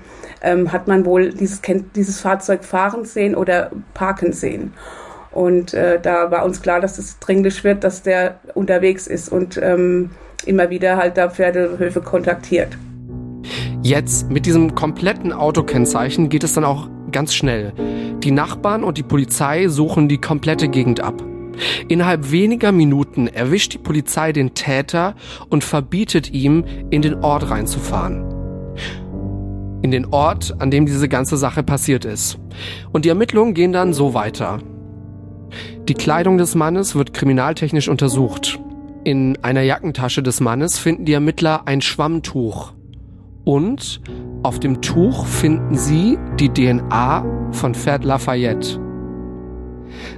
[0.42, 1.60] ähm, hat man wohl dieses,
[1.94, 4.72] dieses Fahrzeug fahren sehen oder parken sehen.
[5.30, 9.56] Und äh, da war uns klar, dass es dringlich wird, dass der unterwegs ist und
[9.62, 10.10] ähm,
[10.46, 12.76] immer wieder halt da Pferdehöfe kontaktiert.
[13.86, 17.72] Jetzt mit diesem kompletten Autokennzeichen geht es dann auch ganz schnell.
[18.18, 21.22] Die Nachbarn und die Polizei suchen die komplette Gegend ab.
[21.86, 25.14] Innerhalb weniger Minuten erwischt die Polizei den Täter
[25.50, 28.24] und verbietet ihm, in den Ort reinzufahren.
[29.82, 32.40] In den Ort, an dem diese ganze Sache passiert ist.
[32.90, 34.58] Und die Ermittlungen gehen dann so weiter.
[35.86, 38.58] Die Kleidung des Mannes wird kriminaltechnisch untersucht.
[39.04, 42.72] In einer Jackentasche des Mannes finden die Ermittler ein Schwammtuch.
[43.46, 44.00] Und
[44.42, 48.80] auf dem Tuch finden sie die DNA von Pferd Lafayette.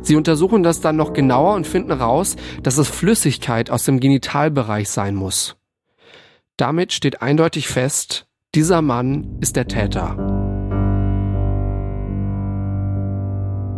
[0.01, 4.89] Sie untersuchen das dann noch genauer und finden raus, dass es Flüssigkeit aus dem Genitalbereich
[4.89, 5.57] sein muss.
[6.57, 10.38] Damit steht eindeutig fest, dieser Mann ist der Täter.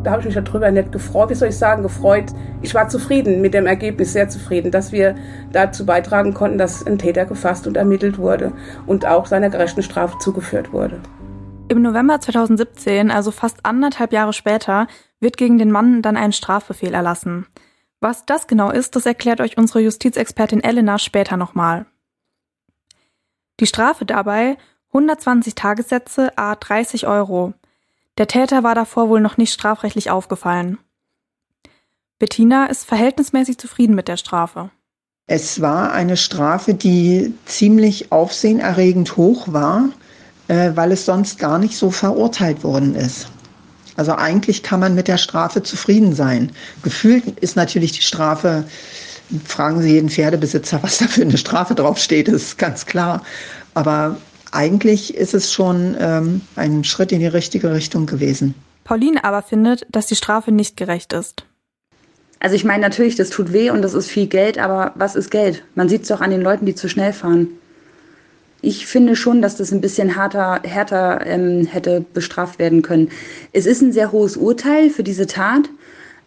[0.03, 2.27] Da habe ich mich darüber nicht gefreut, wie soll ich sagen, gefreut.
[2.63, 5.15] Ich war zufrieden mit dem Ergebnis, sehr zufrieden, dass wir
[5.53, 8.53] dazu beitragen konnten, dass ein Täter gefasst und ermittelt wurde
[8.87, 11.01] und auch seiner gerechten Strafe zugeführt wurde.
[11.69, 14.89] Im November 2017, also fast anderthalb Jahre später,
[15.21, 17.47] wird gegen den Mann dann ein Strafbefehl erlassen.
[18.01, 21.85] Was das genau ist, das erklärt euch unsere Justizexpertin Elena später nochmal.
[23.61, 24.57] Die Strafe dabei
[24.89, 27.53] 120 Tagessätze a 30 Euro.
[28.21, 30.77] Der Täter war davor wohl noch nicht strafrechtlich aufgefallen.
[32.19, 34.69] Bettina ist verhältnismäßig zufrieden mit der Strafe.
[35.27, 39.89] Es war eine Strafe, die ziemlich aufsehenerregend hoch war,
[40.49, 43.29] äh, weil es sonst gar nicht so verurteilt worden ist.
[43.97, 46.53] Also eigentlich kann man mit der Strafe zufrieden sein.
[46.83, 48.65] Gefühlt ist natürlich die Strafe,
[49.47, 53.23] fragen Sie jeden Pferdebesitzer, was da für eine Strafe draufsteht, ist ganz klar.
[53.73, 54.19] Aber
[54.53, 58.55] eigentlich ist es schon ähm, ein Schritt in die richtige Richtung gewesen.
[58.85, 61.45] Pauline aber findet, dass die Strafe nicht gerecht ist.
[62.41, 65.31] Also ich meine natürlich, das tut weh und das ist viel Geld, aber was ist
[65.31, 65.63] Geld?
[65.75, 67.49] Man sieht es doch an den Leuten, die zu schnell fahren.
[68.63, 73.11] Ich finde schon, dass das ein bisschen härter, härter ähm, hätte bestraft werden können.
[73.53, 75.69] Es ist ein sehr hohes Urteil für diese Tat,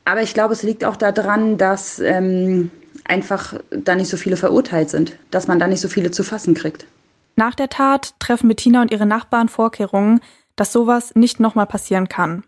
[0.05, 2.71] aber ich glaube, es liegt auch daran, dass ähm,
[3.05, 6.53] einfach da nicht so viele verurteilt sind, dass man da nicht so viele zu fassen
[6.53, 6.86] kriegt.
[7.35, 10.21] Nach der Tat treffen Bettina und ihre Nachbarn Vorkehrungen,
[10.55, 12.43] dass sowas nicht nochmal passieren kann.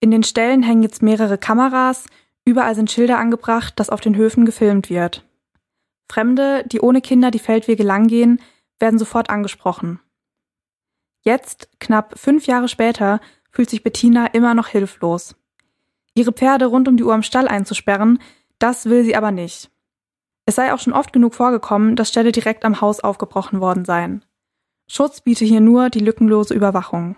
[0.00, 2.06] In den Ställen hängen jetzt mehrere Kameras,
[2.44, 5.24] überall sind Schilder angebracht, dass auf den Höfen gefilmt wird.
[6.10, 8.40] Fremde, die ohne Kinder die Feldwege langgehen,
[8.78, 10.00] werden sofort angesprochen.
[11.22, 15.36] Jetzt, knapp fünf Jahre später, fühlt sich Bettina immer noch hilflos.
[16.14, 18.18] Ihre Pferde rund um die Uhr im Stall einzusperren,
[18.58, 19.71] das will sie aber nicht.
[20.52, 24.22] Es sei auch schon oft genug vorgekommen, dass Ställe direkt am Haus aufgebrochen worden seien.
[24.86, 27.16] Schutz biete hier nur die lückenlose Überwachung.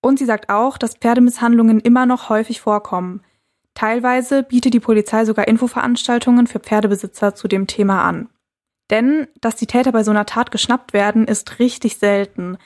[0.00, 3.20] Und sie sagt auch, dass Pferdemisshandlungen immer noch häufig vorkommen.
[3.74, 8.30] Teilweise bietet die Polizei sogar Infoveranstaltungen für Pferdebesitzer zu dem Thema an.
[8.88, 12.56] Denn, dass die Täter bei so einer Tat geschnappt werden, ist richtig selten.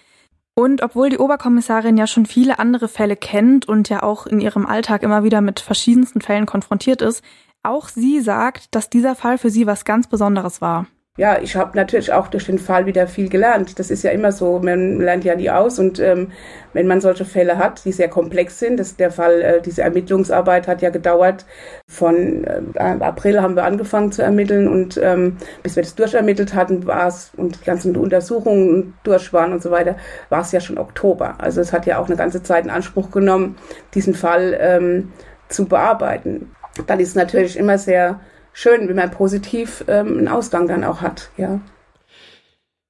[0.55, 4.65] Und obwohl die Oberkommissarin ja schon viele andere Fälle kennt und ja auch in ihrem
[4.65, 7.25] Alltag immer wieder mit verschiedensten Fällen konfrontiert ist,
[7.63, 10.87] auch sie sagt, dass dieser Fall für sie was ganz Besonderes war
[11.19, 13.81] ja, ich habe natürlich auch durch den Fall wieder viel gelernt.
[13.81, 16.31] Das ist ja immer so, man lernt ja nie aus und ähm,
[16.75, 20.69] wenn man solche Fälle hat, die sehr komplex sind, das, der Fall, äh, diese Ermittlungsarbeit
[20.69, 21.45] hat ja gedauert.
[21.91, 26.87] Von äh, April haben wir angefangen zu ermitteln und ähm, bis wir das durchermittelt hatten,
[26.87, 29.97] war es und die ganzen Untersuchungen durch waren und so weiter,
[30.29, 31.35] war es ja schon Oktober.
[31.39, 33.57] Also es hat ja auch eine ganze Zeit in Anspruch genommen,
[33.93, 35.13] diesen Fall ähm,
[35.49, 36.53] zu bearbeiten.
[36.87, 38.21] Dann ist es natürlich immer sehr
[38.53, 41.61] schön, wenn man positiv ähm, einen Ausgang dann auch hat, ja.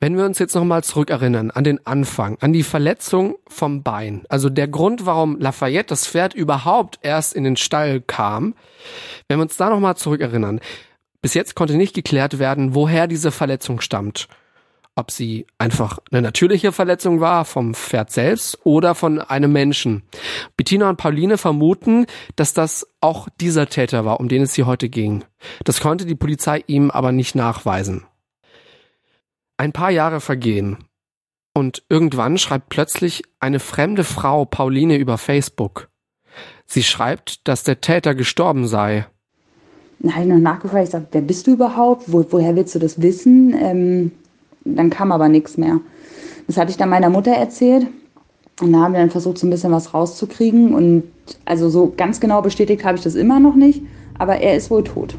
[0.00, 4.48] Wenn wir uns jetzt nochmal zurückerinnern an den Anfang, an die Verletzung vom Bein, also
[4.48, 8.54] der Grund, warum Lafayette das Pferd überhaupt erst in den Stall kam,
[9.26, 10.60] wenn wir uns da nochmal zurückerinnern,
[11.20, 14.28] bis jetzt konnte nicht geklärt werden, woher diese Verletzung stammt
[14.98, 20.02] ob sie einfach eine natürliche Verletzung war vom Pferd selbst oder von einem Menschen.
[20.56, 24.88] Bettina und Pauline vermuten, dass das auch dieser Täter war, um den es hier heute
[24.88, 25.24] ging.
[25.64, 28.04] Das konnte die Polizei ihm aber nicht nachweisen.
[29.56, 30.78] Ein paar Jahre vergehen
[31.54, 35.88] und irgendwann schreibt plötzlich eine fremde Frau Pauline über Facebook.
[36.66, 39.06] Sie schreibt, dass der Täter gestorben sei.
[40.00, 42.12] Ich noch nachgefragt, ich sage, wer bist du überhaupt?
[42.12, 43.54] Wo, woher willst du das wissen?
[43.60, 44.12] Ähm,
[44.76, 45.80] dann kam aber nichts mehr.
[46.46, 47.86] Das hatte ich dann meiner Mutter erzählt.
[48.60, 50.74] Und da haben wir dann versucht, so ein bisschen was rauszukriegen.
[50.74, 51.04] Und
[51.44, 53.82] also so ganz genau bestätigt habe ich das immer noch nicht.
[54.18, 55.14] Aber er ist wohl tot.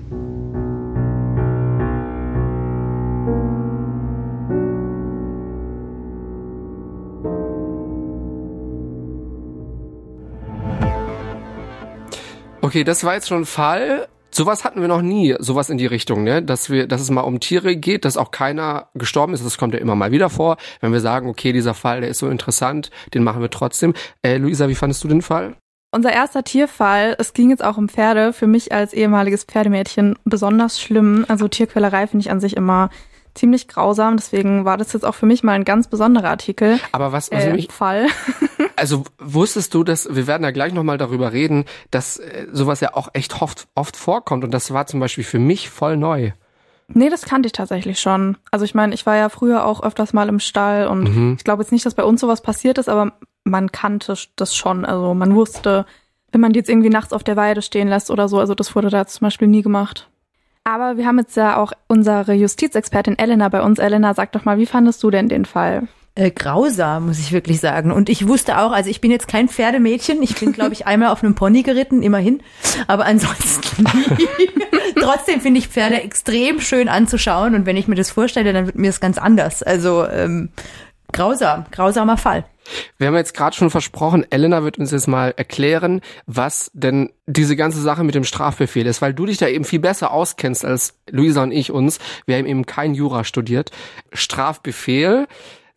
[12.62, 14.07] Okay, das war jetzt schon ein Fall.
[14.32, 16.42] Sowas hatten wir noch nie, sowas in die Richtung, ne?
[16.44, 19.44] Dass wir, dass es mal um Tiere geht, dass auch keiner gestorben ist.
[19.46, 20.58] Das kommt ja immer mal wieder vor.
[20.82, 23.94] Wenn wir sagen, okay, dieser Fall, der ist so interessant, den machen wir trotzdem.
[24.22, 25.56] Äh, Luisa, wie fandest du den Fall?
[25.92, 30.80] Unser erster Tierfall, es ging jetzt auch um Pferde, für mich als ehemaliges Pferdemädchen besonders
[30.80, 31.26] schlimm.
[31.28, 32.92] Also Tierquälerei finde ich an sich immer
[33.36, 34.18] ziemlich grausam.
[34.18, 36.80] Deswegen war das jetzt auch für mich mal ein ganz besonderer Artikel.
[36.92, 38.08] Aber was, was äh, mich, Fall.
[38.76, 42.96] also wusstest du, dass wir werden da gleich nochmal darüber reden, dass äh, sowas ja
[42.96, 46.32] auch echt oft, oft vorkommt und das war zum Beispiel für mich voll neu.
[46.92, 48.38] Nee, das kannte ich tatsächlich schon.
[48.52, 51.36] Also ich meine, ich war ja früher auch öfters mal im Stall und mhm.
[51.38, 53.13] ich glaube jetzt nicht, dass bei uns sowas passiert ist, aber
[53.44, 54.86] man kannte das schon.
[54.86, 55.86] Also man wusste,
[56.32, 58.76] wenn man die jetzt irgendwie nachts auf der Weide stehen lässt oder so, also das
[58.76, 60.10] wurde da zum Beispiel nie gemacht.
[60.63, 63.80] Aber wir haben jetzt ja auch unsere Justizexpertin Elena bei uns.
[63.80, 65.88] Elena, sag doch mal, wie fandest du denn den Fall?
[66.15, 67.91] Äh, grausam, muss ich wirklich sagen.
[67.91, 70.22] Und ich wusste auch, also ich bin jetzt kein Pferdemädchen.
[70.22, 72.41] Ich bin, glaube ich, einmal auf einem Pony geritten, immerhin.
[72.88, 73.86] Aber ansonsten
[75.00, 77.56] Trotzdem finde ich Pferde extrem schön anzuschauen.
[77.56, 79.63] Und wenn ich mir das vorstelle, dann wird mir das ganz anders.
[79.63, 80.50] Also ähm,
[81.12, 82.45] grausam, grausamer Fall.
[82.98, 87.56] Wir haben jetzt gerade schon versprochen, Elena wird uns jetzt mal erklären, was denn diese
[87.56, 90.95] ganze Sache mit dem Strafbefehl ist, weil du dich da eben viel besser auskennst als
[91.10, 92.00] Luisa und ich uns.
[92.26, 93.72] Wir haben eben kein Jura studiert.
[94.13, 95.28] Strafbefehl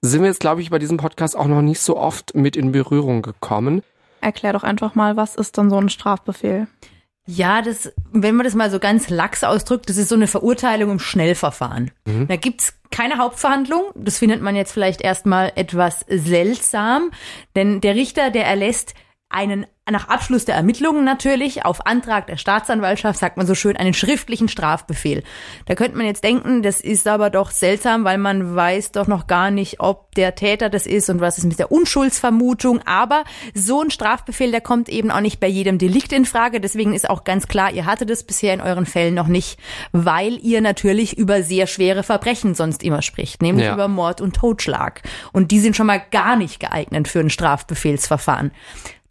[0.02, 2.72] sind wir jetzt, glaube ich, bei diesem Podcast auch noch nicht so oft mit in
[2.72, 3.82] Berührung gekommen.
[4.20, 6.66] Erklär doch einfach mal, was ist dann so ein Strafbefehl?
[7.26, 10.90] Ja, das, wenn man das mal so ganz lax ausdrückt, das ist so eine Verurteilung
[10.90, 11.92] im Schnellverfahren.
[12.04, 12.26] Mhm.
[12.26, 13.84] Da gibt's keine Hauptverhandlung.
[13.94, 17.10] Das findet man jetzt vielleicht erstmal etwas seltsam,
[17.54, 18.94] denn der Richter, der erlässt
[19.28, 23.94] einen nach Abschluss der Ermittlungen natürlich, auf Antrag der Staatsanwaltschaft, sagt man so schön, einen
[23.94, 25.24] schriftlichen Strafbefehl.
[25.66, 29.26] Da könnte man jetzt denken, das ist aber doch seltsam, weil man weiß doch noch
[29.26, 32.80] gar nicht, ob der Täter das ist und was ist mit der Unschuldsvermutung.
[32.86, 36.60] Aber so ein Strafbefehl, der kommt eben auch nicht bei jedem Delikt in Frage.
[36.60, 39.58] Deswegen ist auch ganz klar, ihr hattet es bisher in euren Fällen noch nicht,
[39.90, 43.74] weil ihr natürlich über sehr schwere Verbrechen sonst immer spricht, nämlich Ja.
[43.74, 45.02] über Mord und Totschlag.
[45.32, 48.52] Und die sind schon mal gar nicht geeignet für ein Strafbefehlsverfahren.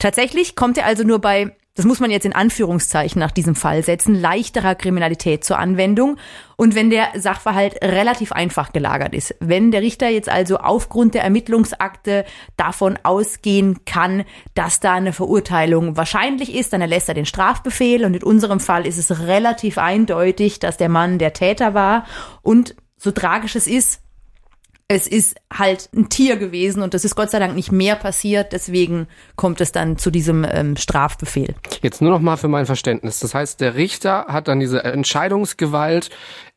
[0.01, 3.83] Tatsächlich kommt er also nur bei, das muss man jetzt in Anführungszeichen nach diesem Fall
[3.83, 6.17] setzen, leichterer Kriminalität zur Anwendung.
[6.57, 9.35] Und wenn der Sachverhalt relativ einfach gelagert ist.
[9.39, 12.25] Wenn der Richter jetzt also aufgrund der Ermittlungsakte
[12.57, 14.23] davon ausgehen kann,
[14.55, 18.03] dass da eine Verurteilung wahrscheinlich ist, dann erlässt er den Strafbefehl.
[18.03, 22.07] Und in unserem Fall ist es relativ eindeutig, dass der Mann der Täter war.
[22.41, 24.01] Und so tragisch es ist,
[24.93, 28.51] es ist halt ein Tier gewesen und es ist Gott sei Dank nicht mehr passiert.
[28.51, 31.55] Deswegen kommt es dann zu diesem ähm, Strafbefehl.
[31.81, 33.19] Jetzt nur noch mal für mein Verständnis.
[33.19, 36.09] Das heißt, der Richter hat dann diese Entscheidungsgewalt.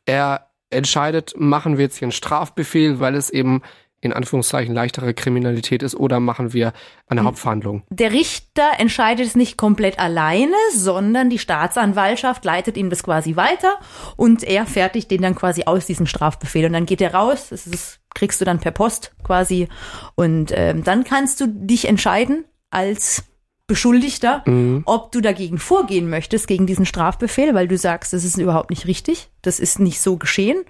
[0.05, 3.61] Er entscheidet, machen wir jetzt hier einen Strafbefehl, weil es eben
[4.01, 6.73] in Anführungszeichen leichtere Kriminalität ist oder machen wir
[7.07, 7.83] eine Hauptverhandlung.
[7.89, 13.79] Der Richter entscheidet es nicht komplett alleine, sondern die Staatsanwaltschaft leitet ihm das quasi weiter
[14.17, 16.65] und er fertigt den dann quasi aus, diesen Strafbefehl.
[16.65, 19.67] Und dann geht er raus, das ist, kriegst du dann per Post quasi.
[20.15, 23.23] Und ähm, dann kannst du dich entscheiden als
[23.67, 24.43] Beschuldigter,
[24.85, 28.85] ob du dagegen vorgehen möchtest, gegen diesen Strafbefehl, weil du sagst, das ist überhaupt nicht
[28.85, 30.63] richtig, das ist nicht so geschehen.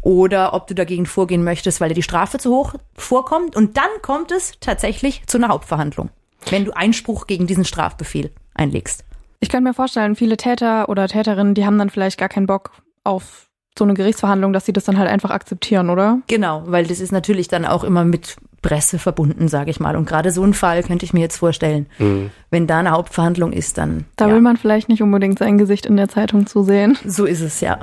[0.00, 3.54] Oder ob du dagegen vorgehen möchtest, weil dir die Strafe zu hoch vorkommt.
[3.54, 6.10] Und dann kommt es tatsächlich zu einer Hauptverhandlung,
[6.50, 9.04] wenn du Einspruch gegen diesen Strafbefehl einlegst.
[9.38, 12.72] Ich könnte mir vorstellen, viele Täter oder Täterinnen, die haben dann vielleicht gar keinen Bock
[13.04, 16.18] auf so eine Gerichtsverhandlung, dass sie das dann halt einfach akzeptieren, oder?
[16.26, 19.96] Genau, weil das ist natürlich dann auch immer mit Presse verbunden, sage ich mal.
[19.96, 21.86] Und gerade so ein Fall könnte ich mir jetzt vorstellen,
[22.50, 25.96] wenn da eine Hauptverhandlung ist, dann Da will man vielleicht nicht unbedingt sein Gesicht in
[25.96, 26.96] der Zeitung zu sehen.
[27.04, 27.78] so ist es ja.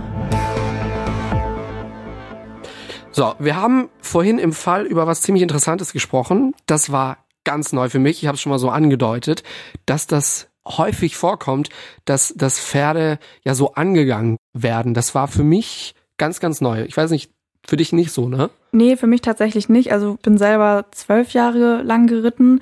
[3.11, 6.53] So, wir haben vorhin im Fall über was ziemlich Interessantes gesprochen.
[6.67, 8.21] Das war ganz neu für mich.
[8.21, 9.43] Ich habe es schon mal so angedeutet,
[9.85, 11.69] dass das häufig vorkommt,
[12.05, 14.93] dass, dass Pferde ja so angegangen werden.
[14.93, 16.83] Das war für mich ganz, ganz neu.
[16.83, 17.31] Ich weiß nicht,
[17.65, 18.49] für dich nicht so, ne?
[18.71, 19.91] Nee, für mich tatsächlich nicht.
[19.91, 22.61] Also bin selber zwölf Jahre lang geritten.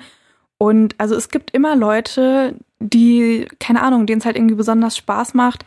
[0.58, 5.34] Und also es gibt immer Leute, die, keine Ahnung, denen es halt irgendwie besonders Spaß
[5.34, 5.64] macht,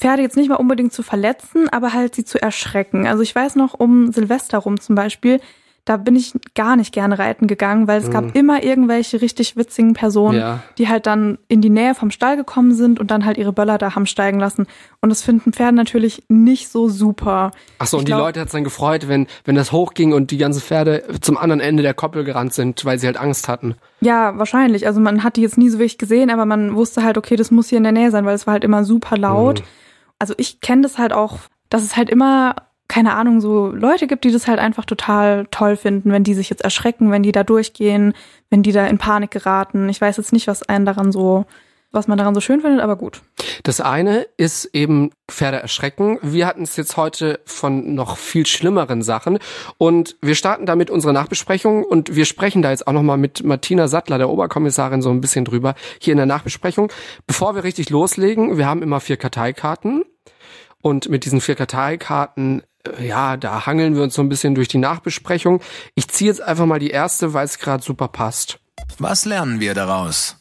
[0.00, 3.08] Pferde jetzt nicht mal unbedingt zu verletzen, aber halt sie zu erschrecken.
[3.08, 5.40] Also ich weiß noch um Silvester rum zum Beispiel,
[5.88, 8.12] da bin ich gar nicht gerne reiten gegangen, weil es Mhm.
[8.12, 10.62] gab immer irgendwelche richtig witzigen Personen, Ja.
[10.76, 13.78] die halt dann in die Nähe vom Stall gekommen sind und dann halt ihre Böller
[13.78, 14.66] da haben steigen lassen.
[15.00, 17.52] Und das finden Pferde natürlich nicht so super.
[17.78, 20.30] Ach so, Ich und die glaub- Leute hat's dann gefreut, wenn, wenn das hochging und
[20.30, 23.74] die ganzen Pferde zum anderen Ende der Koppel gerannt sind, weil sie halt Angst hatten.
[24.00, 24.86] Ja, wahrscheinlich.
[24.86, 27.50] Also man hat die jetzt nie so wirklich gesehen, aber man wusste halt, okay, das
[27.50, 29.60] muss hier in der Nähe sein, weil es war halt immer super laut.
[29.60, 29.64] Mhm.
[30.18, 31.38] Also ich kenne das halt auch,
[31.70, 32.56] dass es halt immer,
[32.88, 36.48] keine Ahnung, so Leute gibt, die das halt einfach total toll finden, wenn die sich
[36.48, 38.14] jetzt erschrecken, wenn die da durchgehen,
[38.48, 39.88] wenn die da in Panik geraten.
[39.90, 41.44] Ich weiß jetzt nicht, was einen daran so,
[41.92, 43.20] was man daran so schön findet, aber gut.
[43.62, 46.18] Das eine ist eben Pferde erschrecken.
[46.22, 49.38] Wir hatten es jetzt heute von noch viel schlimmeren Sachen
[49.76, 53.86] und wir starten damit unsere Nachbesprechung und wir sprechen da jetzt auch nochmal mit Martina
[53.86, 56.90] Sattler, der Oberkommissarin, so ein bisschen drüber hier in der Nachbesprechung.
[57.26, 60.04] Bevor wir richtig loslegen, wir haben immer vier Karteikarten
[60.80, 62.62] und mit diesen vier Karteikarten
[63.00, 65.60] ja, da hangeln wir uns so ein bisschen durch die Nachbesprechung.
[65.94, 68.58] Ich ziehe jetzt einfach mal die erste, weil es gerade super passt.
[68.98, 70.36] Was lernen wir daraus?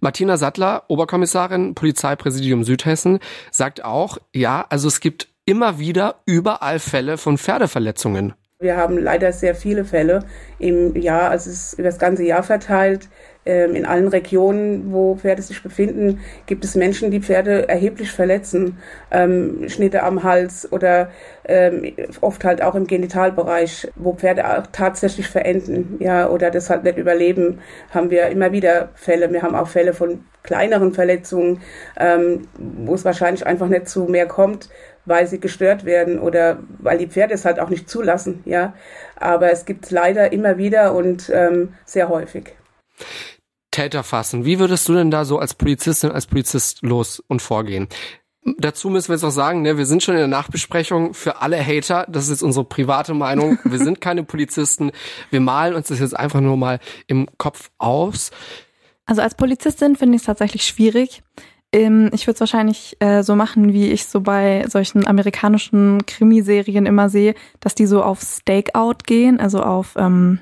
[0.00, 3.18] Martina Sattler, Oberkommissarin, Polizeipräsidium Südhessen,
[3.50, 8.34] sagt auch, ja, also es gibt immer wieder überall Fälle von Pferdeverletzungen.
[8.60, 10.24] Wir haben leider sehr viele Fälle
[10.58, 13.08] im Jahr, also es ist über das ganze Jahr verteilt.
[13.46, 18.78] Ähm, in allen Regionen, wo Pferde sich befinden, gibt es Menschen, die Pferde erheblich verletzen.
[19.10, 21.10] Ähm, Schnitte am Hals oder
[21.44, 26.84] ähm, oft halt auch im Genitalbereich, wo Pferde auch tatsächlich verenden, ja, oder das halt
[26.84, 29.32] nicht überleben, haben wir immer wieder Fälle.
[29.32, 31.62] Wir haben auch Fälle von kleineren Verletzungen,
[31.98, 34.68] ähm, wo es wahrscheinlich einfach nicht zu mehr kommt,
[35.04, 38.74] weil sie gestört werden oder weil die Pferde es halt auch nicht zulassen, ja.
[39.16, 42.54] Aber es gibt leider immer wieder und ähm, sehr häufig.
[43.70, 44.44] Täter fassen.
[44.44, 47.88] Wie würdest du denn da so als Polizistin, als Polizist los und vorgehen?
[48.58, 51.64] Dazu müssen wir jetzt auch sagen, ne, wir sind schon in der Nachbesprechung für alle
[51.64, 52.06] Hater.
[52.08, 53.58] Das ist jetzt unsere private Meinung.
[53.64, 54.92] Wir sind keine Polizisten.
[55.30, 58.30] Wir malen uns das jetzt einfach nur mal im Kopf aus.
[59.04, 61.22] Also als Polizistin finde ich es tatsächlich schwierig.
[61.72, 66.86] Ähm, Ich würde es wahrscheinlich äh, so machen, wie ich so bei solchen amerikanischen Krimiserien
[66.86, 70.40] immer sehe, dass die so auf Stakeout gehen, also auf, ähm,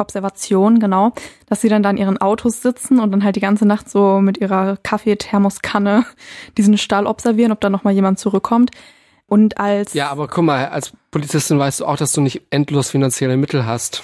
[0.00, 1.12] Observation, genau,
[1.46, 4.20] dass sie dann da in ihren Autos sitzen und dann halt die ganze Nacht so
[4.20, 6.04] mit ihrer Kaffeethermoskanne
[6.58, 8.70] diesen Stall observieren, ob da nochmal jemand zurückkommt.
[9.26, 12.90] Und als Ja, aber guck mal, als Polizistin weißt du auch, dass du nicht endlos
[12.90, 14.02] finanzielle Mittel hast.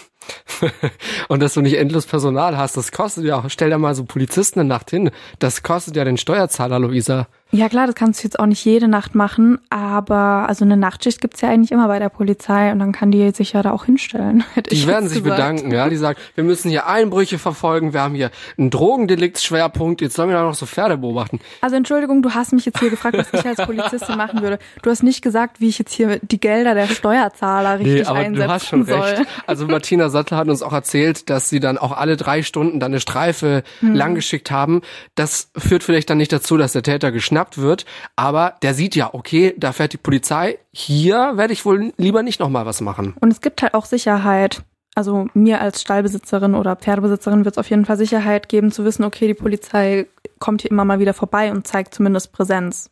[1.28, 3.44] und dass du nicht endlos Personal hast, das kostet ja auch.
[3.48, 5.10] Stell dir mal so Polizisten eine Nacht hin.
[5.38, 7.26] Das kostet ja den Steuerzahler, Luisa.
[7.52, 11.20] Ja klar, das kannst du jetzt auch nicht jede Nacht machen, aber also eine Nachtschicht
[11.20, 13.84] gibt's ja eigentlich immer bei der Polizei und dann kann die sich ja da auch
[13.84, 14.42] hinstellen.
[14.68, 15.36] Die ich werden sich gesagt.
[15.40, 15.88] bedanken, ja.
[15.88, 20.36] Die sagen, wir müssen hier Einbrüche verfolgen, wir haben hier einen Drogendeliktsschwerpunkt, jetzt sollen wir
[20.36, 21.38] da noch so Pferde beobachten.
[21.60, 24.58] Also Entschuldigung, du hast mich jetzt hier gefragt, was ich als Polizistin machen würde.
[24.82, 28.18] Du hast nicht gesagt, wie ich jetzt hier die Gelder der Steuerzahler richtig Nee, aber
[28.18, 29.00] einsetzen du hast schon soll.
[29.00, 29.22] recht.
[29.46, 32.92] Also Martina Sattel hat uns auch erzählt, dass sie dann auch alle drei Stunden dann
[32.92, 33.94] eine Streife Hm.
[33.94, 34.80] langgeschickt haben.
[35.14, 37.84] Das führt vielleicht dann nicht dazu, dass der Täter geschnappt wird,
[38.16, 40.58] aber der sieht ja, okay, da fährt die Polizei.
[40.72, 43.14] Hier werde ich wohl lieber nicht nochmal was machen.
[43.20, 44.62] Und es gibt halt auch Sicherheit.
[44.94, 49.04] Also mir als Stallbesitzerin oder Pferdebesitzerin wird es auf jeden Fall Sicherheit geben, zu wissen,
[49.04, 50.06] okay, die Polizei
[50.38, 52.88] kommt hier immer mal wieder vorbei und zeigt zumindest Präsenz.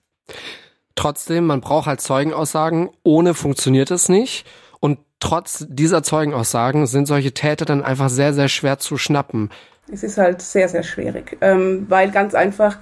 [0.97, 2.91] Trotzdem, man braucht halt Zeugenaussagen.
[3.03, 4.47] Ohne funktioniert es nicht.
[5.21, 9.51] Trotz dieser Zeugenaussagen sind solche Täter dann einfach sehr, sehr schwer zu schnappen.
[9.91, 12.79] Es ist halt sehr, sehr schwierig, ähm, weil ganz einfach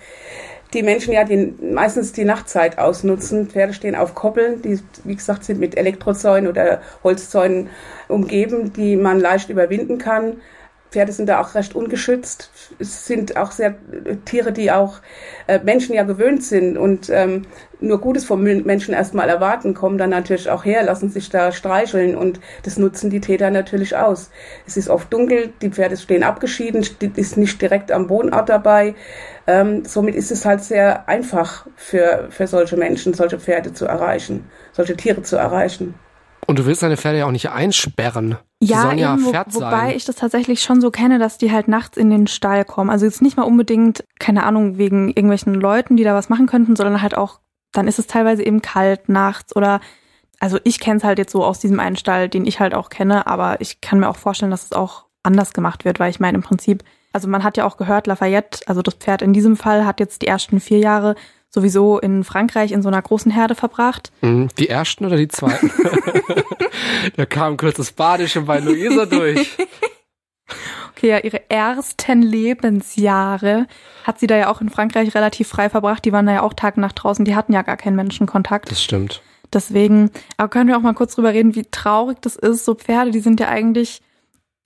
[0.72, 3.48] die Menschen ja die, meistens die Nachtzeit ausnutzen.
[3.48, 7.68] Pferde stehen auf Koppeln, die, wie gesagt, sind mit Elektrozäunen oder Holzzäunen
[8.08, 10.40] umgeben, die man leicht überwinden kann.
[10.92, 12.50] Pferde sind da auch recht ungeschützt.
[12.78, 13.70] Es sind auch sehr
[14.04, 15.00] äh, Tiere, die auch
[15.46, 17.46] äh, Menschen ja gewöhnt sind und ähm,
[17.80, 21.50] nur Gutes vom Men- Menschen erstmal erwarten, kommen dann natürlich auch her, lassen sich da
[21.50, 24.30] streicheln und das nutzen die Täter natürlich aus.
[24.66, 28.94] Es ist oft dunkel, die Pferde stehen abgeschieden, st- ist nicht direkt am Wohnort dabei.
[29.46, 34.44] Ähm, somit ist es halt sehr einfach für, für solche Menschen, solche Pferde zu erreichen,
[34.72, 35.94] solche Tiere zu erreichen.
[36.46, 38.36] Und du willst deine Pferde ja auch nicht einsperren.
[38.64, 41.66] Ja, sollen ja eben, wo, wobei ich das tatsächlich schon so kenne, dass die halt
[41.68, 42.90] nachts in den Stall kommen.
[42.90, 46.76] Also jetzt nicht mal unbedingt, keine Ahnung, wegen irgendwelchen Leuten, die da was machen könnten,
[46.76, 47.40] sondern halt auch,
[47.72, 49.80] dann ist es teilweise eben kalt nachts oder
[50.38, 52.88] also ich kenne es halt jetzt so aus diesem einen Stall, den ich halt auch
[52.88, 56.18] kenne, aber ich kann mir auch vorstellen, dass es auch anders gemacht wird, weil ich
[56.18, 56.82] meine im Prinzip,
[57.12, 60.22] also man hat ja auch gehört, Lafayette, also das Pferd in diesem Fall hat jetzt
[60.22, 61.14] die ersten vier Jahre
[61.54, 64.10] sowieso in Frankreich in so einer großen Herde verbracht.
[64.22, 65.70] Mhm, Die ersten oder die zweiten?
[67.16, 69.56] da kam kurz das Badische bei Luisa durch.
[70.94, 73.66] Okay, ja, ihre ersten Lebensjahre
[74.04, 76.04] hat sie da ja auch in Frankreich relativ frei verbracht.
[76.04, 77.24] Die waren da ja auch Tag und Nacht draußen.
[77.24, 78.70] Die hatten ja gar keinen Menschenkontakt.
[78.70, 79.22] Das stimmt.
[79.52, 82.64] Deswegen, aber können wir auch mal kurz drüber reden, wie traurig das ist.
[82.64, 84.00] So Pferde, die sind ja eigentlich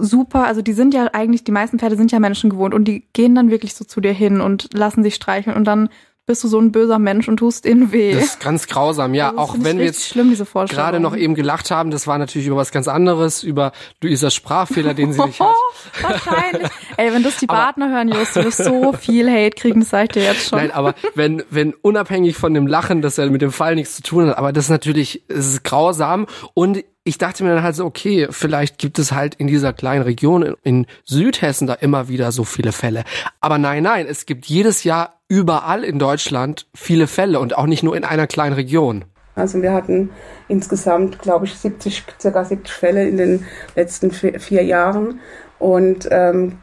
[0.00, 3.06] super, also die sind ja eigentlich, die meisten Pferde sind ja Menschen gewohnt und die
[3.14, 5.88] gehen dann wirklich so zu dir hin und lassen sich streicheln und dann
[6.26, 8.12] bist du so ein böser Mensch und tust ihnen weh.
[8.12, 9.28] Das ist ganz grausam, ja.
[9.36, 10.34] Also auch wenn wir jetzt schlimm,
[10.68, 13.72] gerade noch eben gelacht haben, das war natürlich über was ganz anderes, über
[14.02, 15.54] Luisas Sprachfehler, den sie nicht hat.
[16.02, 16.68] Wahrscheinlich.
[16.96, 20.04] Ey, wenn das die Partner hören, Just, du wirst so viel Hate kriegen, das sag
[20.04, 20.58] ich dir jetzt schon.
[20.58, 24.02] Nein, aber wenn, wenn unabhängig von dem Lachen, das ja mit dem Fall nichts zu
[24.02, 27.76] tun hat, aber das ist natürlich, es ist grausam und ich dachte mir dann halt
[27.76, 32.32] so, okay, vielleicht gibt es halt in dieser kleinen Region in Südhessen da immer wieder
[32.32, 33.04] so viele Fälle.
[33.40, 37.82] Aber nein, nein, es gibt jedes Jahr überall in Deutschland viele Fälle und auch nicht
[37.82, 39.04] nur in einer kleinen Region.
[39.34, 40.10] Also wir hatten
[40.48, 45.20] insgesamt, glaube ich, 70, circa 70 Fälle in den letzten vier, Jahren
[45.58, 46.58] und ähm,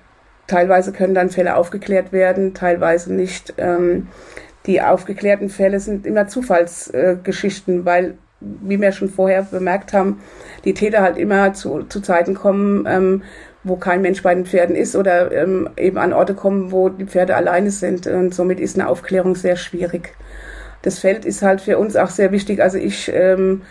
[0.48, 3.54] teilweise können dann Fälle aufgeklärt werden, teilweise nicht.
[3.58, 4.08] Ähm,
[4.66, 10.22] die aufgeklärten Fälle sind immer Zufallsgeschichten, äh, weil, wie wir schon vorher bemerkt haben,
[10.66, 13.24] die Täter halt immer zu, zu Zeiten kommen, ähm,
[13.64, 17.06] wo kein Mensch bei den Pferden ist oder ähm, eben an Orte kommen, wo die
[17.06, 18.08] Pferde alleine sind.
[18.08, 20.16] Und somit ist eine Aufklärung sehr schwierig.
[20.82, 22.62] Das Feld ist halt für uns auch sehr wichtig.
[22.62, 23.62] Also ich ähm,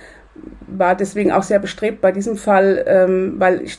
[0.66, 3.78] war deswegen auch sehr bestrebt bei diesem Fall, ähm, weil ich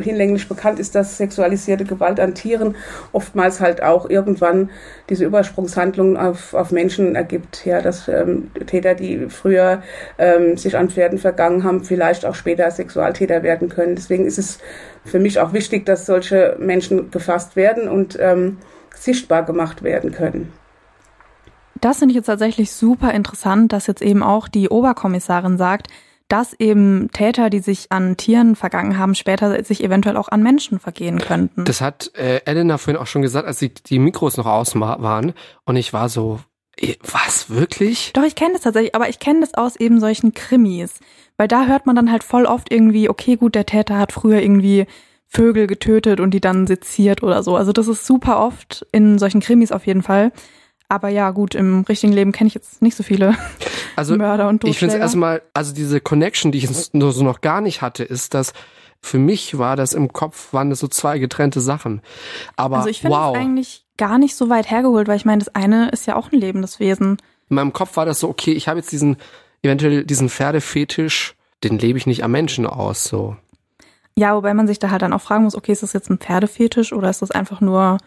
[0.00, 2.76] hinlänglich bekannt ist, dass sexualisierte Gewalt an Tieren
[3.12, 4.70] oftmals halt auch irgendwann
[5.08, 7.64] diese Übersprungshandlungen auf, auf Menschen ergibt.
[7.66, 9.82] Ja, dass ähm, Täter, die früher
[10.18, 13.94] ähm, sich an Pferden vergangen haben, vielleicht auch später Sexualtäter werden können.
[13.94, 14.58] Deswegen ist es
[15.04, 18.58] für mich auch wichtig, dass solche Menschen gefasst werden und ähm,
[18.94, 20.52] sichtbar gemacht werden können.
[21.80, 25.88] Das finde ich jetzt tatsächlich super interessant, dass jetzt eben auch die Oberkommissarin sagt,
[26.28, 30.78] dass eben Täter, die sich an Tieren vergangen haben, später sich eventuell auch an Menschen
[30.78, 31.64] vergehen könnten.
[31.64, 35.32] Das hat äh, Elena vorhin auch schon gesagt, als die, die Mikros noch aus waren
[35.64, 36.40] und ich war so,
[36.80, 38.12] eh, was, wirklich?
[38.14, 41.00] Doch, ich kenne das tatsächlich, aber ich kenne das aus eben solchen Krimis.
[41.36, 44.40] Weil da hört man dann halt voll oft irgendwie, okay, gut, der Täter hat früher
[44.40, 44.86] irgendwie
[45.26, 47.56] Vögel getötet und die dann seziert oder so.
[47.56, 50.30] Also das ist super oft in solchen Krimis auf jeden Fall.
[50.88, 53.34] Aber ja, gut, im richtigen Leben kenne ich jetzt nicht so viele
[53.96, 57.40] Also Mörder und ich finde es erstmal, also diese Connection, die ich nur so noch
[57.40, 58.52] gar nicht hatte, ist, dass
[59.00, 62.02] für mich war das im Kopf, waren das so zwei getrennte Sachen.
[62.56, 63.34] Aber also ich finde wow.
[63.34, 66.32] es eigentlich gar nicht so weit hergeholt, weil ich meine, das eine ist ja auch
[66.32, 67.18] ein lebendes Wesen.
[67.50, 69.16] In meinem Kopf war das so, okay, ich habe jetzt diesen,
[69.62, 71.34] eventuell diesen Pferdefetisch,
[71.64, 73.36] den lebe ich nicht am Menschen aus, so.
[74.14, 76.18] Ja, wobei man sich da halt dann auch fragen muss, okay, ist das jetzt ein
[76.18, 77.98] Pferdefetisch oder ist das einfach nur,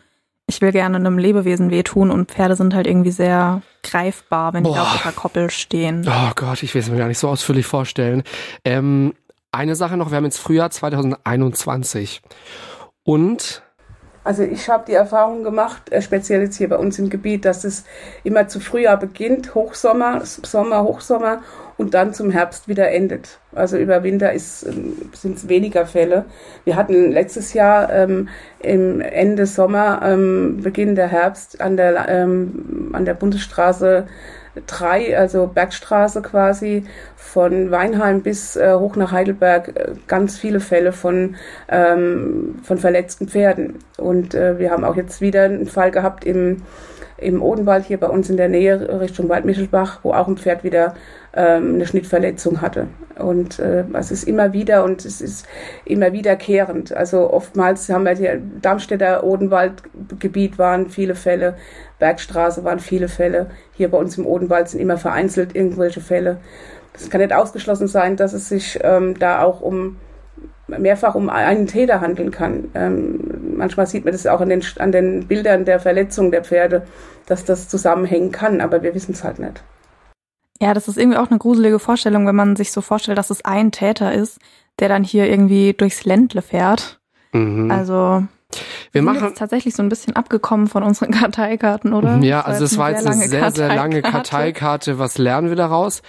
[0.47, 4.69] ich will gerne einem Lebewesen wehtun und Pferde sind halt irgendwie sehr greifbar, wenn die
[4.69, 4.75] Boah.
[4.75, 6.07] da auf ihrer Koppel stehen.
[6.07, 8.23] Oh Gott, ich will es mir gar nicht so ausführlich vorstellen.
[8.63, 9.13] Ähm,
[9.51, 12.21] eine Sache noch, wir haben jetzt Frühjahr 2021
[13.03, 13.63] und
[14.23, 17.63] Also ich habe die Erfahrung gemacht, äh, speziell jetzt hier bei uns im Gebiet, dass
[17.63, 17.85] es
[18.23, 21.41] immer zu Frühjahr beginnt, Hochsommer, Sommer, Hochsommer
[21.77, 23.39] und dann zum Herbst wieder endet.
[23.53, 26.25] Also über Winter sind es weniger Fälle.
[26.63, 32.89] Wir hatten letztes Jahr ähm, im Ende Sommer, ähm, Beginn der Herbst an der, ähm,
[32.93, 34.05] an der Bundesstraße
[34.67, 40.93] 3, also Bergstraße quasi, von Weinheim bis äh, hoch nach Heidelberg, äh, ganz viele Fälle
[40.93, 41.35] von,
[41.67, 43.79] ähm, von verletzten Pferden.
[43.97, 46.61] Und äh, wir haben auch jetzt wieder einen Fall gehabt im,
[47.17, 50.95] im Odenwald hier bei uns in der Nähe Richtung Waldmischelbach, wo auch ein Pferd wieder
[51.35, 52.87] ähm, eine Schnittverletzung hatte.
[53.17, 55.47] Und äh, es ist immer wieder und es ist
[55.85, 56.93] immer wiederkehrend.
[56.93, 61.55] Also oftmals haben wir hier Darmstädter Odenwaldgebiet waren viele Fälle,
[61.99, 63.47] Bergstraße waren viele Fälle.
[63.73, 66.37] Hier bei uns im Odenwald sind immer vereinzelt irgendwelche Fälle.
[66.93, 69.97] Es kann nicht ausgeschlossen sein, dass es sich ähm, da auch um
[70.67, 72.71] mehrfach um einen Täter handeln kann.
[72.73, 76.83] Ähm, manchmal sieht man das auch an den, an den Bildern der Verletzung der Pferde,
[77.27, 79.63] dass das zusammenhängen kann, aber wir wissen es halt nicht.
[80.61, 83.43] Ja, das ist irgendwie auch eine gruselige Vorstellung, wenn man sich so vorstellt, dass es
[83.43, 84.39] ein Täter ist,
[84.79, 86.99] der dann hier irgendwie durchs Ländle fährt.
[87.33, 87.69] Mhm.
[87.71, 88.23] Also
[88.91, 92.17] wir sind machen jetzt tatsächlich so ein bisschen abgekommen von unseren Karteikarten, oder?
[92.17, 94.29] Ja, also es war jetzt eine lange sehr, sehr lange Karteikarte.
[94.29, 94.99] Karteikarte.
[94.99, 96.01] Was lernen wir daraus?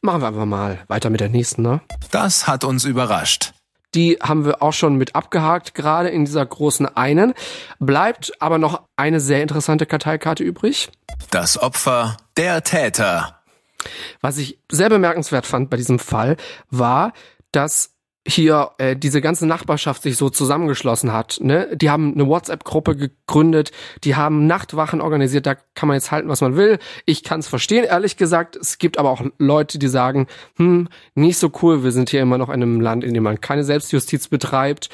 [0.00, 1.80] Machen wir einfach mal weiter mit der nächsten, ne?
[2.10, 3.52] Das hat uns überrascht.
[3.94, 7.34] Die haben wir auch schon mit abgehakt, gerade in dieser großen einen.
[7.80, 10.90] Bleibt aber noch eine sehr interessante Karteikarte übrig.
[11.30, 13.39] Das Opfer, der Täter.
[14.20, 16.36] Was ich sehr bemerkenswert fand bei diesem Fall,
[16.70, 17.12] war,
[17.52, 17.94] dass
[18.26, 21.38] hier äh, diese ganze Nachbarschaft sich so zusammengeschlossen hat.
[21.40, 21.74] Ne?
[21.74, 23.72] Die haben eine WhatsApp-Gruppe gegründet,
[24.04, 26.78] die haben Nachtwachen organisiert, da kann man jetzt halten, was man will.
[27.06, 28.56] Ich kann es verstehen, ehrlich gesagt.
[28.56, 30.26] Es gibt aber auch Leute, die sagen,
[30.56, 33.40] hm, nicht so cool, wir sind hier immer noch in einem Land, in dem man
[33.40, 34.90] keine Selbstjustiz betreibt.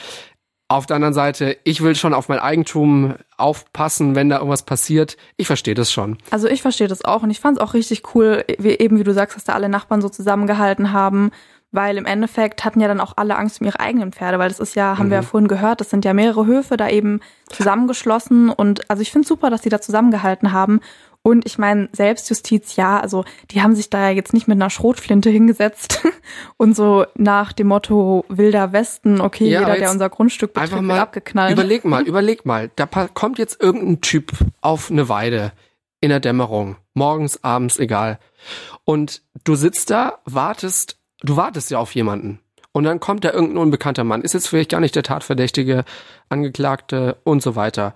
[0.69, 5.17] Auf der anderen Seite, ich will schon auf mein Eigentum aufpassen, wenn da irgendwas passiert.
[5.37, 6.19] Ich verstehe das schon.
[6.33, 9.05] Also ich verstehe das auch und ich fand es auch richtig cool, wie, eben wie
[9.05, 11.31] du sagst, dass da alle Nachbarn so zusammengehalten haben,
[11.71, 14.59] weil im Endeffekt hatten ja dann auch alle Angst um ihre eigenen Pferde, weil das
[14.59, 15.27] ist ja, haben wir ja Mhm.
[15.27, 19.51] vorhin gehört, das sind ja mehrere Höfe da eben zusammengeschlossen und also ich finde super,
[19.51, 20.81] dass die da zusammengehalten haben
[21.27, 24.71] und ich meine, Selbstjustiz, ja, also die haben sich da ja jetzt nicht mit einer
[24.71, 26.07] Schrotflinte hingesetzt
[26.57, 30.77] und so nach dem Motto Wilder Westen, okay, Ja, jeder, der unser Grundstück betritt, Einfach
[30.77, 31.51] wird mal abgeknallt.
[31.51, 32.71] Überleg mal, überleg mal.
[32.77, 35.51] Da kommt jetzt irgendein Typ auf eine Weide
[36.01, 38.21] in der Dämmerung, morgens, abends, egal.
[38.85, 42.39] Und du sitzt da, wartest, du wartest ja auf jemanden.
[42.71, 45.85] Und dann kommt da irgendein unbekannter Mann, ist jetzt vielleicht gar nicht der Tatverdächtige,
[46.29, 47.95] Angeklagte und so weiter.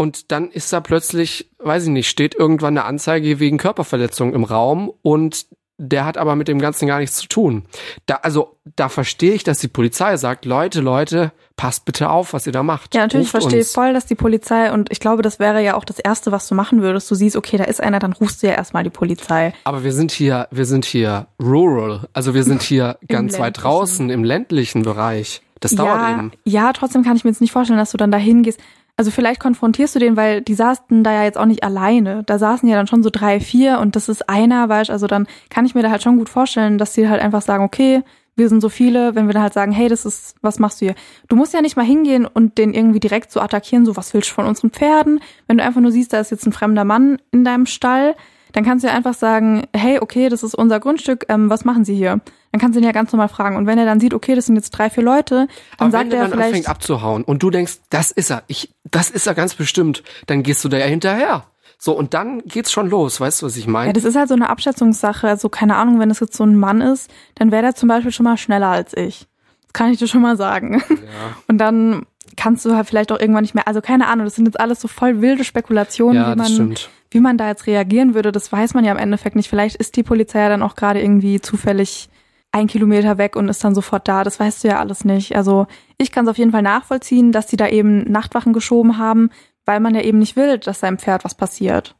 [0.00, 4.44] Und dann ist da plötzlich, weiß ich nicht, steht irgendwann eine Anzeige wegen Körperverletzung im
[4.44, 5.46] Raum und
[5.76, 7.64] der hat aber mit dem Ganzen gar nichts zu tun.
[8.06, 12.46] Da, also, da verstehe ich, dass die Polizei sagt, Leute, Leute, passt bitte auf, was
[12.46, 12.94] ihr da macht.
[12.94, 15.76] Ja, natürlich Ruft verstehe ich voll, dass die Polizei, und ich glaube, das wäre ja
[15.76, 17.10] auch das Erste, was du machen würdest.
[17.10, 19.52] Du siehst, okay, da ist einer, dann rufst du ja erstmal die Polizei.
[19.64, 24.10] Aber wir sind hier, wir sind hier rural, also wir sind hier ganz weit draußen
[24.10, 25.42] im ländlichen Bereich.
[25.60, 26.32] Das dauert ja, eben.
[26.44, 28.60] Ja, trotzdem kann ich mir jetzt nicht vorstellen, dass du dann da hingehst.
[28.98, 32.24] Also vielleicht konfrontierst du den, weil die saßen da ja jetzt auch nicht alleine.
[32.24, 35.28] Da saßen ja dann schon so drei, vier und das ist einer, weißt also dann
[35.50, 38.02] kann ich mir da halt schon gut vorstellen, dass die halt einfach sagen, okay,
[38.34, 40.86] wir sind so viele, wenn wir dann halt sagen, hey, das ist, was machst du
[40.86, 40.96] hier?
[41.28, 44.30] Du musst ja nicht mal hingehen und den irgendwie direkt so attackieren, so, was willst
[44.30, 45.20] du von unseren Pferden?
[45.46, 48.16] Wenn du einfach nur siehst, da ist jetzt ein fremder Mann in deinem Stall,
[48.50, 51.84] dann kannst du ja einfach sagen, hey, okay, das ist unser Grundstück, ähm, was machen
[51.84, 52.20] Sie hier?
[52.52, 53.56] Dann kannst du ihn ja ganz normal fragen.
[53.56, 55.46] Und wenn er dann sieht, okay, das sind jetzt drei, vier Leute,
[55.76, 58.30] dann Aber sagt wenn der er dann vielleicht, anfängt abzuhauen und du denkst, das ist
[58.30, 61.44] er, ich, das ist er ganz bestimmt, dann gehst du da ja hinterher.
[61.80, 63.88] So, und dann geht's schon los, weißt du, was ich meine?
[63.88, 65.28] ja, das ist halt so eine Abschätzungssache.
[65.28, 68.10] Also keine Ahnung, wenn es jetzt so ein Mann ist, dann wäre der zum Beispiel
[68.10, 69.26] schon mal schneller als ich.
[69.62, 70.82] Das kann ich dir schon mal sagen.
[71.46, 74.46] Und dann kannst du halt vielleicht auch irgendwann nicht mehr, also keine Ahnung, das sind
[74.46, 76.90] jetzt alles so voll wilde Spekulationen, Ja, wie das man, stimmt.
[77.10, 78.32] wie man da jetzt reagieren würde.
[78.32, 79.48] Das weiß man ja im Endeffekt nicht.
[79.48, 82.08] Vielleicht ist die Polizei ja dann auch gerade irgendwie zufällig
[82.52, 84.24] ein Kilometer weg und ist dann sofort da.
[84.24, 85.36] Das weißt du ja alles nicht.
[85.36, 85.66] Also
[85.98, 89.30] ich kann es auf jeden Fall nachvollziehen, dass die da eben Nachtwachen geschoben haben,
[89.66, 91.96] weil man ja eben nicht will, dass seinem Pferd was passiert.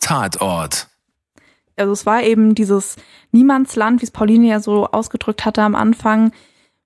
[0.00, 0.88] Tatort.
[1.76, 2.96] Also es war eben dieses
[3.32, 6.32] Niemandsland, wie es Pauline ja so ausgedrückt hatte am Anfang.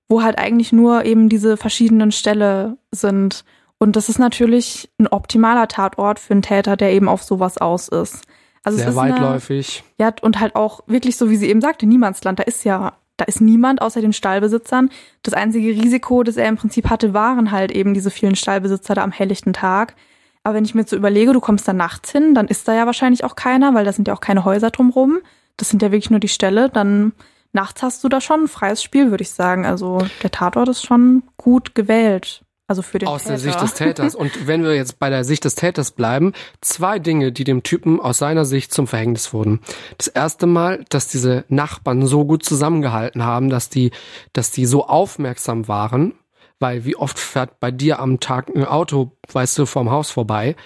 [0.09, 3.44] wo halt eigentlich nur eben diese verschiedenen Ställe sind.
[3.78, 7.88] Und das ist natürlich ein optimaler Tatort für einen Täter, der eben auf sowas aus
[7.88, 8.22] ist.
[8.65, 9.85] Also Sehr es ist eine- weitläufig.
[9.99, 12.39] ja, und halt auch wirklich so, wie sie eben sagte, Niemandsland.
[12.39, 14.91] Da ist ja, da ist niemand außer den Stallbesitzern.
[15.23, 19.03] Das einzige Risiko, das er im Prinzip hatte, waren halt eben diese vielen Stallbesitzer da
[19.05, 19.95] am helllichten Tag.
[20.43, 22.75] Aber wenn ich mir jetzt so überlege, du kommst da nachts hin, dann ist da
[22.75, 25.21] ja wahrscheinlich auch keiner, weil da sind ja auch keine Häuser drumrum.
[25.57, 26.69] Das sind ja wirklich nur die Ställe.
[26.69, 27.12] Dann
[27.53, 29.65] nachts hast du da schon ein freies Spiel, würde ich sagen.
[29.65, 32.43] Also der Tatort ist schon gut gewählt.
[32.67, 33.33] Also für den Aus Täter.
[33.33, 34.15] der Sicht des Täters.
[34.15, 38.01] Und wenn wir jetzt bei der Sicht des Täters bleiben, zwei Dinge, die dem Typen
[38.01, 39.61] aus seiner Sicht zum Verhängnis wurden.
[39.99, 43.91] Das erste Mal, dass diese Nachbarn so gut zusammengehalten haben, dass die,
[44.33, 46.15] dass die so aufmerksam waren,
[46.59, 50.57] weil wie oft fährt bei dir am Tag ein Auto, weißt du, vorm Haus vorbei.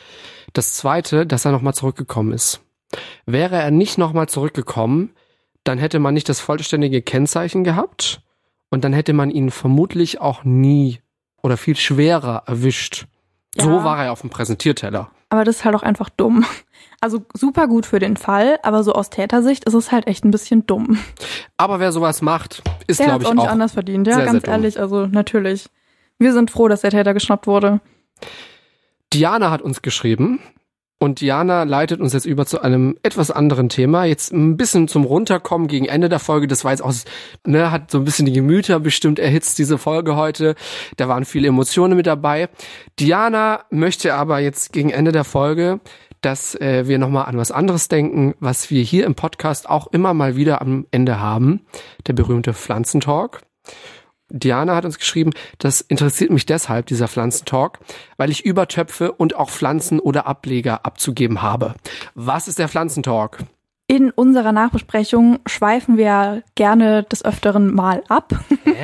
[0.53, 2.61] Das zweite, dass er nochmal zurückgekommen ist.
[3.27, 5.15] Wäre er nicht nochmal zurückgekommen,
[5.65, 8.23] dann hätte man nicht das vollständige Kennzeichen gehabt
[8.71, 11.01] und dann hätte man ihn vermutlich auch nie
[11.49, 13.07] oder viel schwerer erwischt.
[13.57, 13.85] So Ja.
[13.85, 15.11] war er auf dem Präsentierteller.
[15.31, 16.45] Aber das ist halt auch einfach dumm.
[17.01, 20.33] Also super gut für den Fall, aber so aus Tätersicht ist es halt echt ein
[20.33, 20.99] bisschen dumm.
[21.57, 24.33] Aber wer sowas macht, ist, glaube ich, auch nicht auch anders verdient, ja, sehr, sehr
[24.33, 24.53] ganz dumm.
[24.53, 25.69] ehrlich, also natürlich.
[26.19, 27.81] Wir sind froh, dass der Täter geschnappt wurde.
[29.13, 30.41] Diana hat uns geschrieben
[31.01, 34.05] und Diana leitet uns jetzt über zu einem etwas anderen Thema.
[34.05, 36.49] Jetzt ein bisschen zum Runterkommen gegen Ende der Folge.
[36.49, 36.93] Das war jetzt auch,
[37.47, 40.57] ne, hat so ein bisschen die Gemüter bestimmt erhitzt, diese Folge heute.
[40.97, 42.49] Da waren viele Emotionen mit dabei.
[42.99, 45.81] Diana möchte aber jetzt gegen Ende der Folge,
[46.21, 50.15] dass äh, wir nochmal an was anderes denken, was wir hier im Podcast auch immer
[50.15, 51.61] mal wieder am Ende haben.
[52.09, 53.43] Der berühmte Pflanzentalk.
[54.31, 57.79] Diana hat uns geschrieben, das interessiert mich deshalb, dieser Pflanzentalk,
[58.17, 61.75] weil ich Übertöpfe und auch Pflanzen oder Ableger abzugeben habe.
[62.15, 63.39] Was ist der Pflanzentalk?
[63.91, 68.35] In unserer Nachbesprechung schweifen wir gerne des Öfteren mal ab.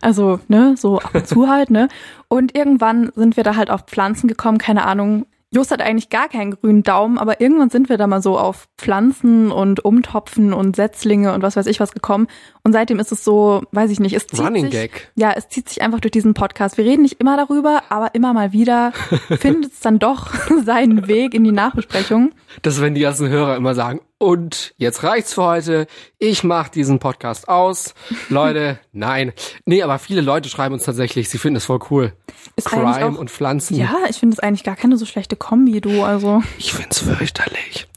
[0.00, 1.88] Also, ne, so ab und zu halt, ne?
[2.28, 5.26] Und irgendwann sind wir da halt auf Pflanzen gekommen, keine Ahnung.
[5.54, 8.68] Just hat eigentlich gar keinen grünen Daumen, aber irgendwann sind wir da mal so auf
[8.78, 12.26] Pflanzen und Umtopfen und Setzlinge und was weiß ich was gekommen.
[12.64, 15.12] Und seitdem ist es so, weiß ich nicht, es zieht Running sich, Gag.
[15.14, 16.78] Ja, es zieht sich einfach durch diesen Podcast.
[16.78, 18.92] Wir reden nicht immer darüber, aber immer mal wieder
[19.38, 20.32] findet es dann doch
[20.64, 22.32] seinen Weg in die Nachbesprechung.
[22.62, 25.86] Das, wenn die ganzen Hörer immer sagen, und jetzt reicht's für heute,
[26.20, 27.94] ich mach diesen Podcast aus.
[28.28, 29.32] Leute, nein.
[29.64, 32.12] Nee, aber viele Leute schreiben uns tatsächlich, sie finden es voll cool.
[32.54, 33.74] Ist Crime auch- und Pflanzen.
[33.76, 36.04] Ja, ich finde es eigentlich gar keine so schlechte Kombi, du.
[36.04, 37.88] Also Ich find's fürchterlich.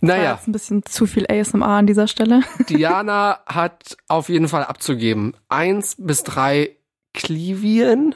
[0.00, 2.42] war Naja, jetzt ein bisschen zu viel ASMR an dieser Stelle.
[2.68, 5.34] Diana hat auf jeden Fall abzugeben.
[5.48, 6.76] Eins bis drei
[7.12, 8.14] Klivien,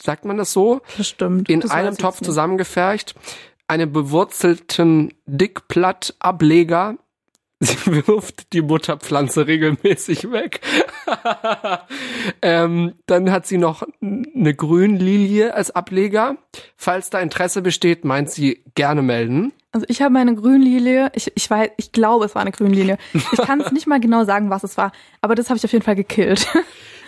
[0.00, 0.80] sagt man das so?
[0.96, 1.48] Das stimmt.
[1.50, 2.28] In Das einem Topf nicht.
[3.74, 6.96] Einen bewurzelten Dickblattableger.
[7.58, 10.60] Sie wirft die Mutterpflanze regelmäßig weg.
[12.42, 16.36] ähm, dann hat sie noch eine Grünlilie als Ableger.
[16.76, 19.52] Falls da Interesse besteht, meint sie gerne melden.
[19.72, 22.96] Also ich habe meine Grünlilie, ich, ich weiß, ich glaube, es war eine Grünlilie.
[23.12, 25.72] Ich kann es nicht mal genau sagen, was es war, aber das habe ich auf
[25.72, 26.46] jeden Fall gekillt.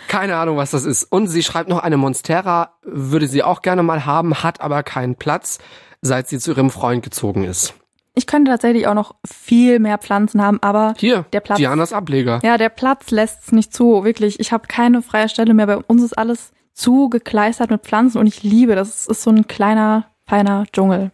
[0.07, 1.03] Keine Ahnung, was das ist.
[1.03, 5.15] Und sie schreibt noch eine Monstera, würde sie auch gerne mal haben, hat aber keinen
[5.15, 5.59] Platz,
[6.01, 7.73] seit sie zu ihrem Freund gezogen ist.
[8.15, 11.57] Ich könnte tatsächlich auch noch viel mehr Pflanzen haben, aber Hier, der Platz.
[11.57, 12.39] Dianas Ableger.
[12.43, 14.39] Ja, der Platz lässt es nicht zu, wirklich.
[14.39, 15.67] Ich habe keine freie Stelle mehr.
[15.67, 18.89] Bei uns ist alles zugekleistert mit Pflanzen und ich liebe das.
[18.89, 21.11] Es ist so ein kleiner, feiner Dschungel.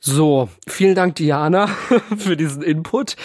[0.00, 1.66] So, vielen Dank, Diana,
[2.16, 3.16] für diesen Input.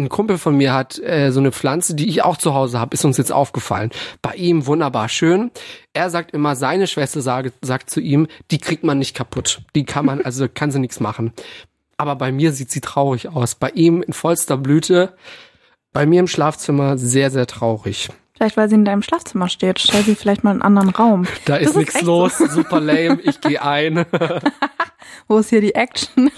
[0.00, 2.94] Ein Kumpel von mir hat äh, so eine Pflanze, die ich auch zu Hause habe,
[2.94, 3.90] ist uns jetzt aufgefallen.
[4.22, 5.50] Bei ihm wunderbar schön.
[5.92, 9.60] Er sagt immer, seine Schwester sage, sagt zu ihm, die kriegt man nicht kaputt.
[9.74, 11.32] Die kann man, also kann sie nichts machen.
[11.98, 13.54] Aber bei mir sieht sie traurig aus.
[13.56, 15.14] Bei ihm in vollster Blüte.
[15.92, 18.08] Bei mir im Schlafzimmer sehr, sehr traurig.
[18.32, 19.80] Vielleicht, weil sie in deinem Schlafzimmer steht.
[19.80, 21.26] Stell sie vielleicht mal in einen anderen Raum.
[21.44, 22.46] Da Das ist nichts los, So.
[22.46, 24.06] super lame, ich gehe ein.
[25.28, 26.30] Wo ist hier die Action?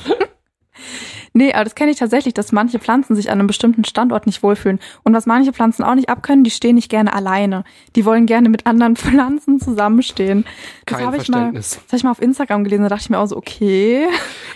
[1.33, 4.43] Nee, aber das kenne ich tatsächlich, dass manche Pflanzen sich an einem bestimmten Standort nicht
[4.43, 4.79] wohlfühlen.
[5.03, 7.65] Und was manche Pflanzen auch nicht abkönnen, die stehen nicht gerne alleine.
[7.97, 10.45] Die wollen gerne mit anderen Pflanzen zusammenstehen.
[10.87, 13.11] Das Kein habe ich mal, das habe ich mal auf Instagram gelesen, da dachte ich
[13.11, 14.07] mir auch so, okay.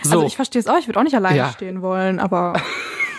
[0.03, 0.11] So.
[0.11, 1.49] Also ich verstehe es auch, ich würde auch nicht alleine Ja.
[1.51, 2.53] stehen wollen, aber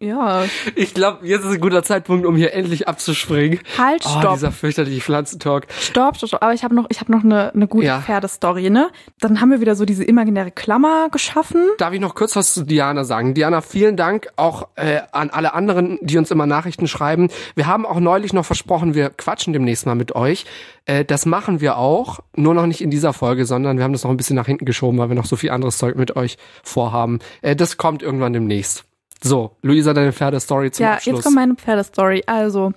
[0.00, 0.44] ja.
[0.74, 3.60] Ich glaube, jetzt ist ein guter Zeitpunkt, um hier endlich abzuspringen.
[3.76, 4.34] Halt, Oh, stopp.
[4.34, 5.66] dieser fürchterliche Pflanzentalk.
[5.80, 6.42] Stopp, stopp, stopp.
[6.42, 8.00] Aber ich habe noch, ich habe noch eine, eine gute Ja.
[8.00, 8.90] Pferdestory, ne?
[9.20, 11.62] Dann haben wir wieder so diese imaginäre Klammer geschaffen.
[11.78, 13.34] Darf ich noch kurz was zu Diana sagen?
[13.34, 17.28] Diana, vielen Dank auch äh, an alle anderen, die uns immer Nachrichten schreiben.
[17.54, 20.44] Wir haben auch neulich noch versprochen, wir quatschen demnächst mal mit euch.
[20.84, 24.04] Äh, das machen wir auch, nur noch nicht in dieser Folge, sondern wir haben das
[24.04, 26.38] noch ein bisschen nach hinten geschoben, weil wir noch so viel anderes Zeug mit euch
[26.62, 27.18] vorhaben.
[27.42, 28.84] Äh, das kommt irgendwann demnächst.
[29.22, 31.16] So, Luisa, deine Pferdestory zum ja, Abschluss.
[31.16, 32.22] jetzt kommt meine Pferdestory.
[32.26, 32.72] Also,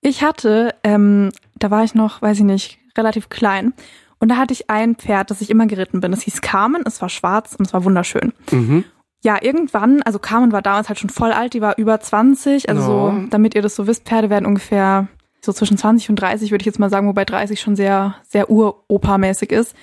[0.00, 3.72] ich hatte ähm, da war ich noch, weiß ich nicht, relativ klein.
[4.18, 6.12] Und da hatte ich ein Pferd, das ich immer geritten bin.
[6.12, 8.32] Es hieß Carmen, es war schwarz und es war wunderschön.
[8.50, 8.84] Mhm.
[9.22, 12.68] Ja, irgendwann, also Carmen war damals halt schon voll alt, die war über 20.
[12.68, 12.86] Also Ja.
[12.86, 15.08] so, damit ihr das so wisst, Pferde werden ungefähr
[15.40, 18.50] so zwischen 20 und 30, würde ich jetzt mal sagen, wobei 30 schon sehr, sehr
[18.50, 19.74] uropa-mäßig ist.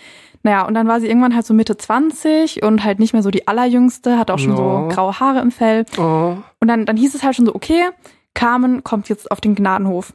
[0.44, 3.30] Naja, und dann war sie irgendwann halt so Mitte 20 und halt nicht mehr so
[3.30, 4.90] die allerjüngste, hat auch schon No.
[4.90, 5.86] so graue Haare im Fell.
[5.98, 6.36] Oh.
[6.60, 7.90] Und dann, dann hieß es halt schon so, okay,
[8.34, 10.14] Carmen kommt jetzt auf den Gnadenhof.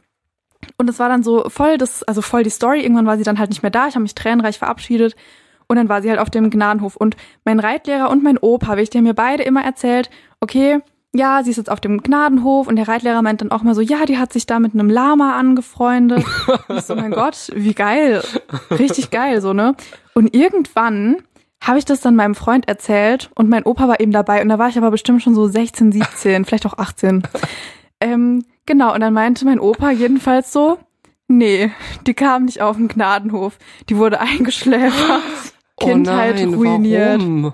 [0.77, 2.81] Und es war dann so voll das, also voll die Story.
[2.81, 3.87] Irgendwann war sie dann halt nicht mehr da.
[3.87, 5.15] Ich habe mich tränenreich verabschiedet.
[5.67, 6.95] Und dann war sie halt auf dem Gnadenhof.
[6.95, 7.15] Und
[7.45, 10.09] mein Reitlehrer und mein Opa, die haben mir beide immer erzählt,
[10.39, 10.79] okay,
[11.13, 12.67] ja, sie ist jetzt auf dem Gnadenhof.
[12.67, 14.89] Und der Reitlehrer meint dann auch mal so, ja, die hat sich da mit einem
[14.89, 16.25] Lama angefreundet.
[16.67, 18.23] Und ich so, mein Gott, wie geil.
[18.71, 19.75] Richtig geil, so, ne?
[20.13, 21.17] Und irgendwann
[21.61, 24.59] habe ich das dann meinem Freund erzählt und mein Opa war eben dabei und da
[24.59, 27.23] war ich aber bestimmt schon so 16, 17, vielleicht auch 18.
[27.99, 30.77] Ähm, genau, und dann meinte mein Opa jedenfalls so,
[31.27, 31.71] nee,
[32.05, 33.57] die kam nicht auf den Gnadenhof,
[33.89, 35.23] die wurde eingeschläfert,
[35.79, 37.21] Kindheit oh nein, ruiniert.
[37.21, 37.53] Warum?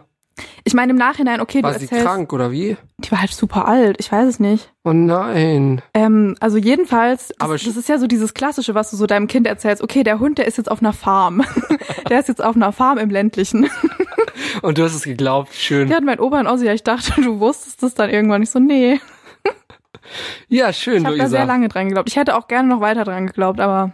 [0.66, 2.78] Ich meine im Nachhinein, okay, War du sie erzählst, krank oder wie?
[3.00, 4.72] die war halt super alt, ich weiß es nicht.
[4.86, 5.82] Oh nein.
[5.94, 9.28] Ähm, also jedenfalls, das, Aber das ist ja so dieses Klassische, was du so deinem
[9.28, 9.84] Kind erzählst.
[9.84, 11.44] Okay, der Hund, der ist jetzt auf einer Farm.
[12.10, 13.70] der ist jetzt auf einer Farm im ländlichen.
[14.62, 15.54] Und du hast es geglaubt.
[15.54, 15.90] Schön.
[15.90, 18.42] Ja, hat mein Opa und so, ja, ich dachte, du wusstest das dann irgendwann.
[18.44, 19.00] Ich so, nee.
[20.48, 22.10] Ja, schön, Ich habe da sehr lange dran geglaubt.
[22.10, 23.94] Ich hätte auch gerne noch weiter dran geglaubt, aber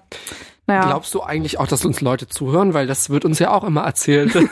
[0.70, 0.86] naja.
[0.86, 2.74] Glaubst du eigentlich auch, dass uns Leute zuhören?
[2.74, 4.36] Weil das wird uns ja auch immer erzählt.
[4.36, 4.48] Und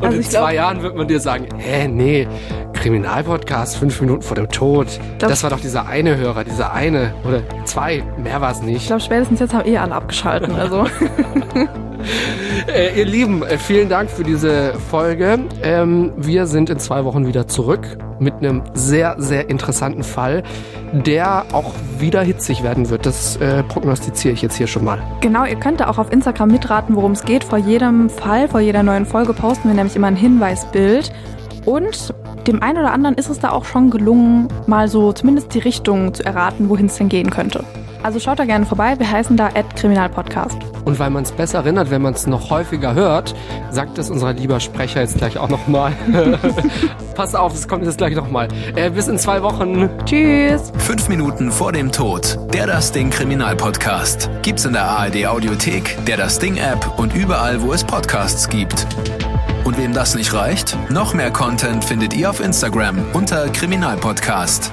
[0.00, 2.28] Also in ich zwei glaub- Jahren wird man dir sagen, hä, nee,
[2.74, 4.86] Kriminalpodcast, fünf Minuten vor dem Tod.
[5.18, 7.14] Glaub- das war doch dieser eine Hörer, dieser eine.
[7.26, 8.86] Oder zwei, mehr war es ich nicht.
[8.86, 10.54] glaube, spätestens jetzt haben eh alle abgeschalten.
[10.54, 10.84] Also
[12.66, 15.38] Äh, ihr Lieben, äh, vielen Dank für diese Folge.
[15.62, 20.42] Ähm, wir sind in zwei Wochen wieder zurück mit einem sehr, sehr interessanten Fall,
[20.92, 23.06] der auch wieder hitzig werden wird.
[23.06, 25.00] Das äh, prognostiziere ich jetzt hier schon mal.
[25.20, 27.44] genau, ihr könnt da auch auf Instagram mitraten, worum es geht.
[27.44, 31.12] Vor jedem Fall, vor jeder neuen Folge posten wir nämlich immer ein Hinweisbild.
[31.64, 32.14] Und
[32.46, 36.14] dem einen oder anderen ist es da auch schon gelungen, mal so zumindest die Richtung
[36.14, 37.64] zu erraten, wohin es denn gehen könnte.
[38.02, 38.94] Also schaut da gerne vorbei.
[38.98, 40.56] Wir heißen da Kriminalpodcast.
[40.84, 43.34] Und weil man es besser erinnert, wenn man es noch häufiger hört,
[43.70, 45.92] sagt es unser lieber Sprecher jetzt gleich auch nochmal.
[47.14, 48.48] Pass auf, es kommt jetzt gleich nochmal.
[48.74, 49.90] Äh, bis in zwei Wochen.
[50.06, 50.72] Tschüss.
[50.78, 52.38] Fünf Minuten vor dem Tod.
[52.54, 54.30] Der Das Ding Kriminalpodcast.
[54.42, 58.86] Gibt's in der ARD Audiothek, der Das Ding App und überall, wo es Podcasts gibt.
[59.64, 64.72] Und wem das nicht reicht, noch mehr Content findet ihr auf Instagram unter Kriminalpodcast.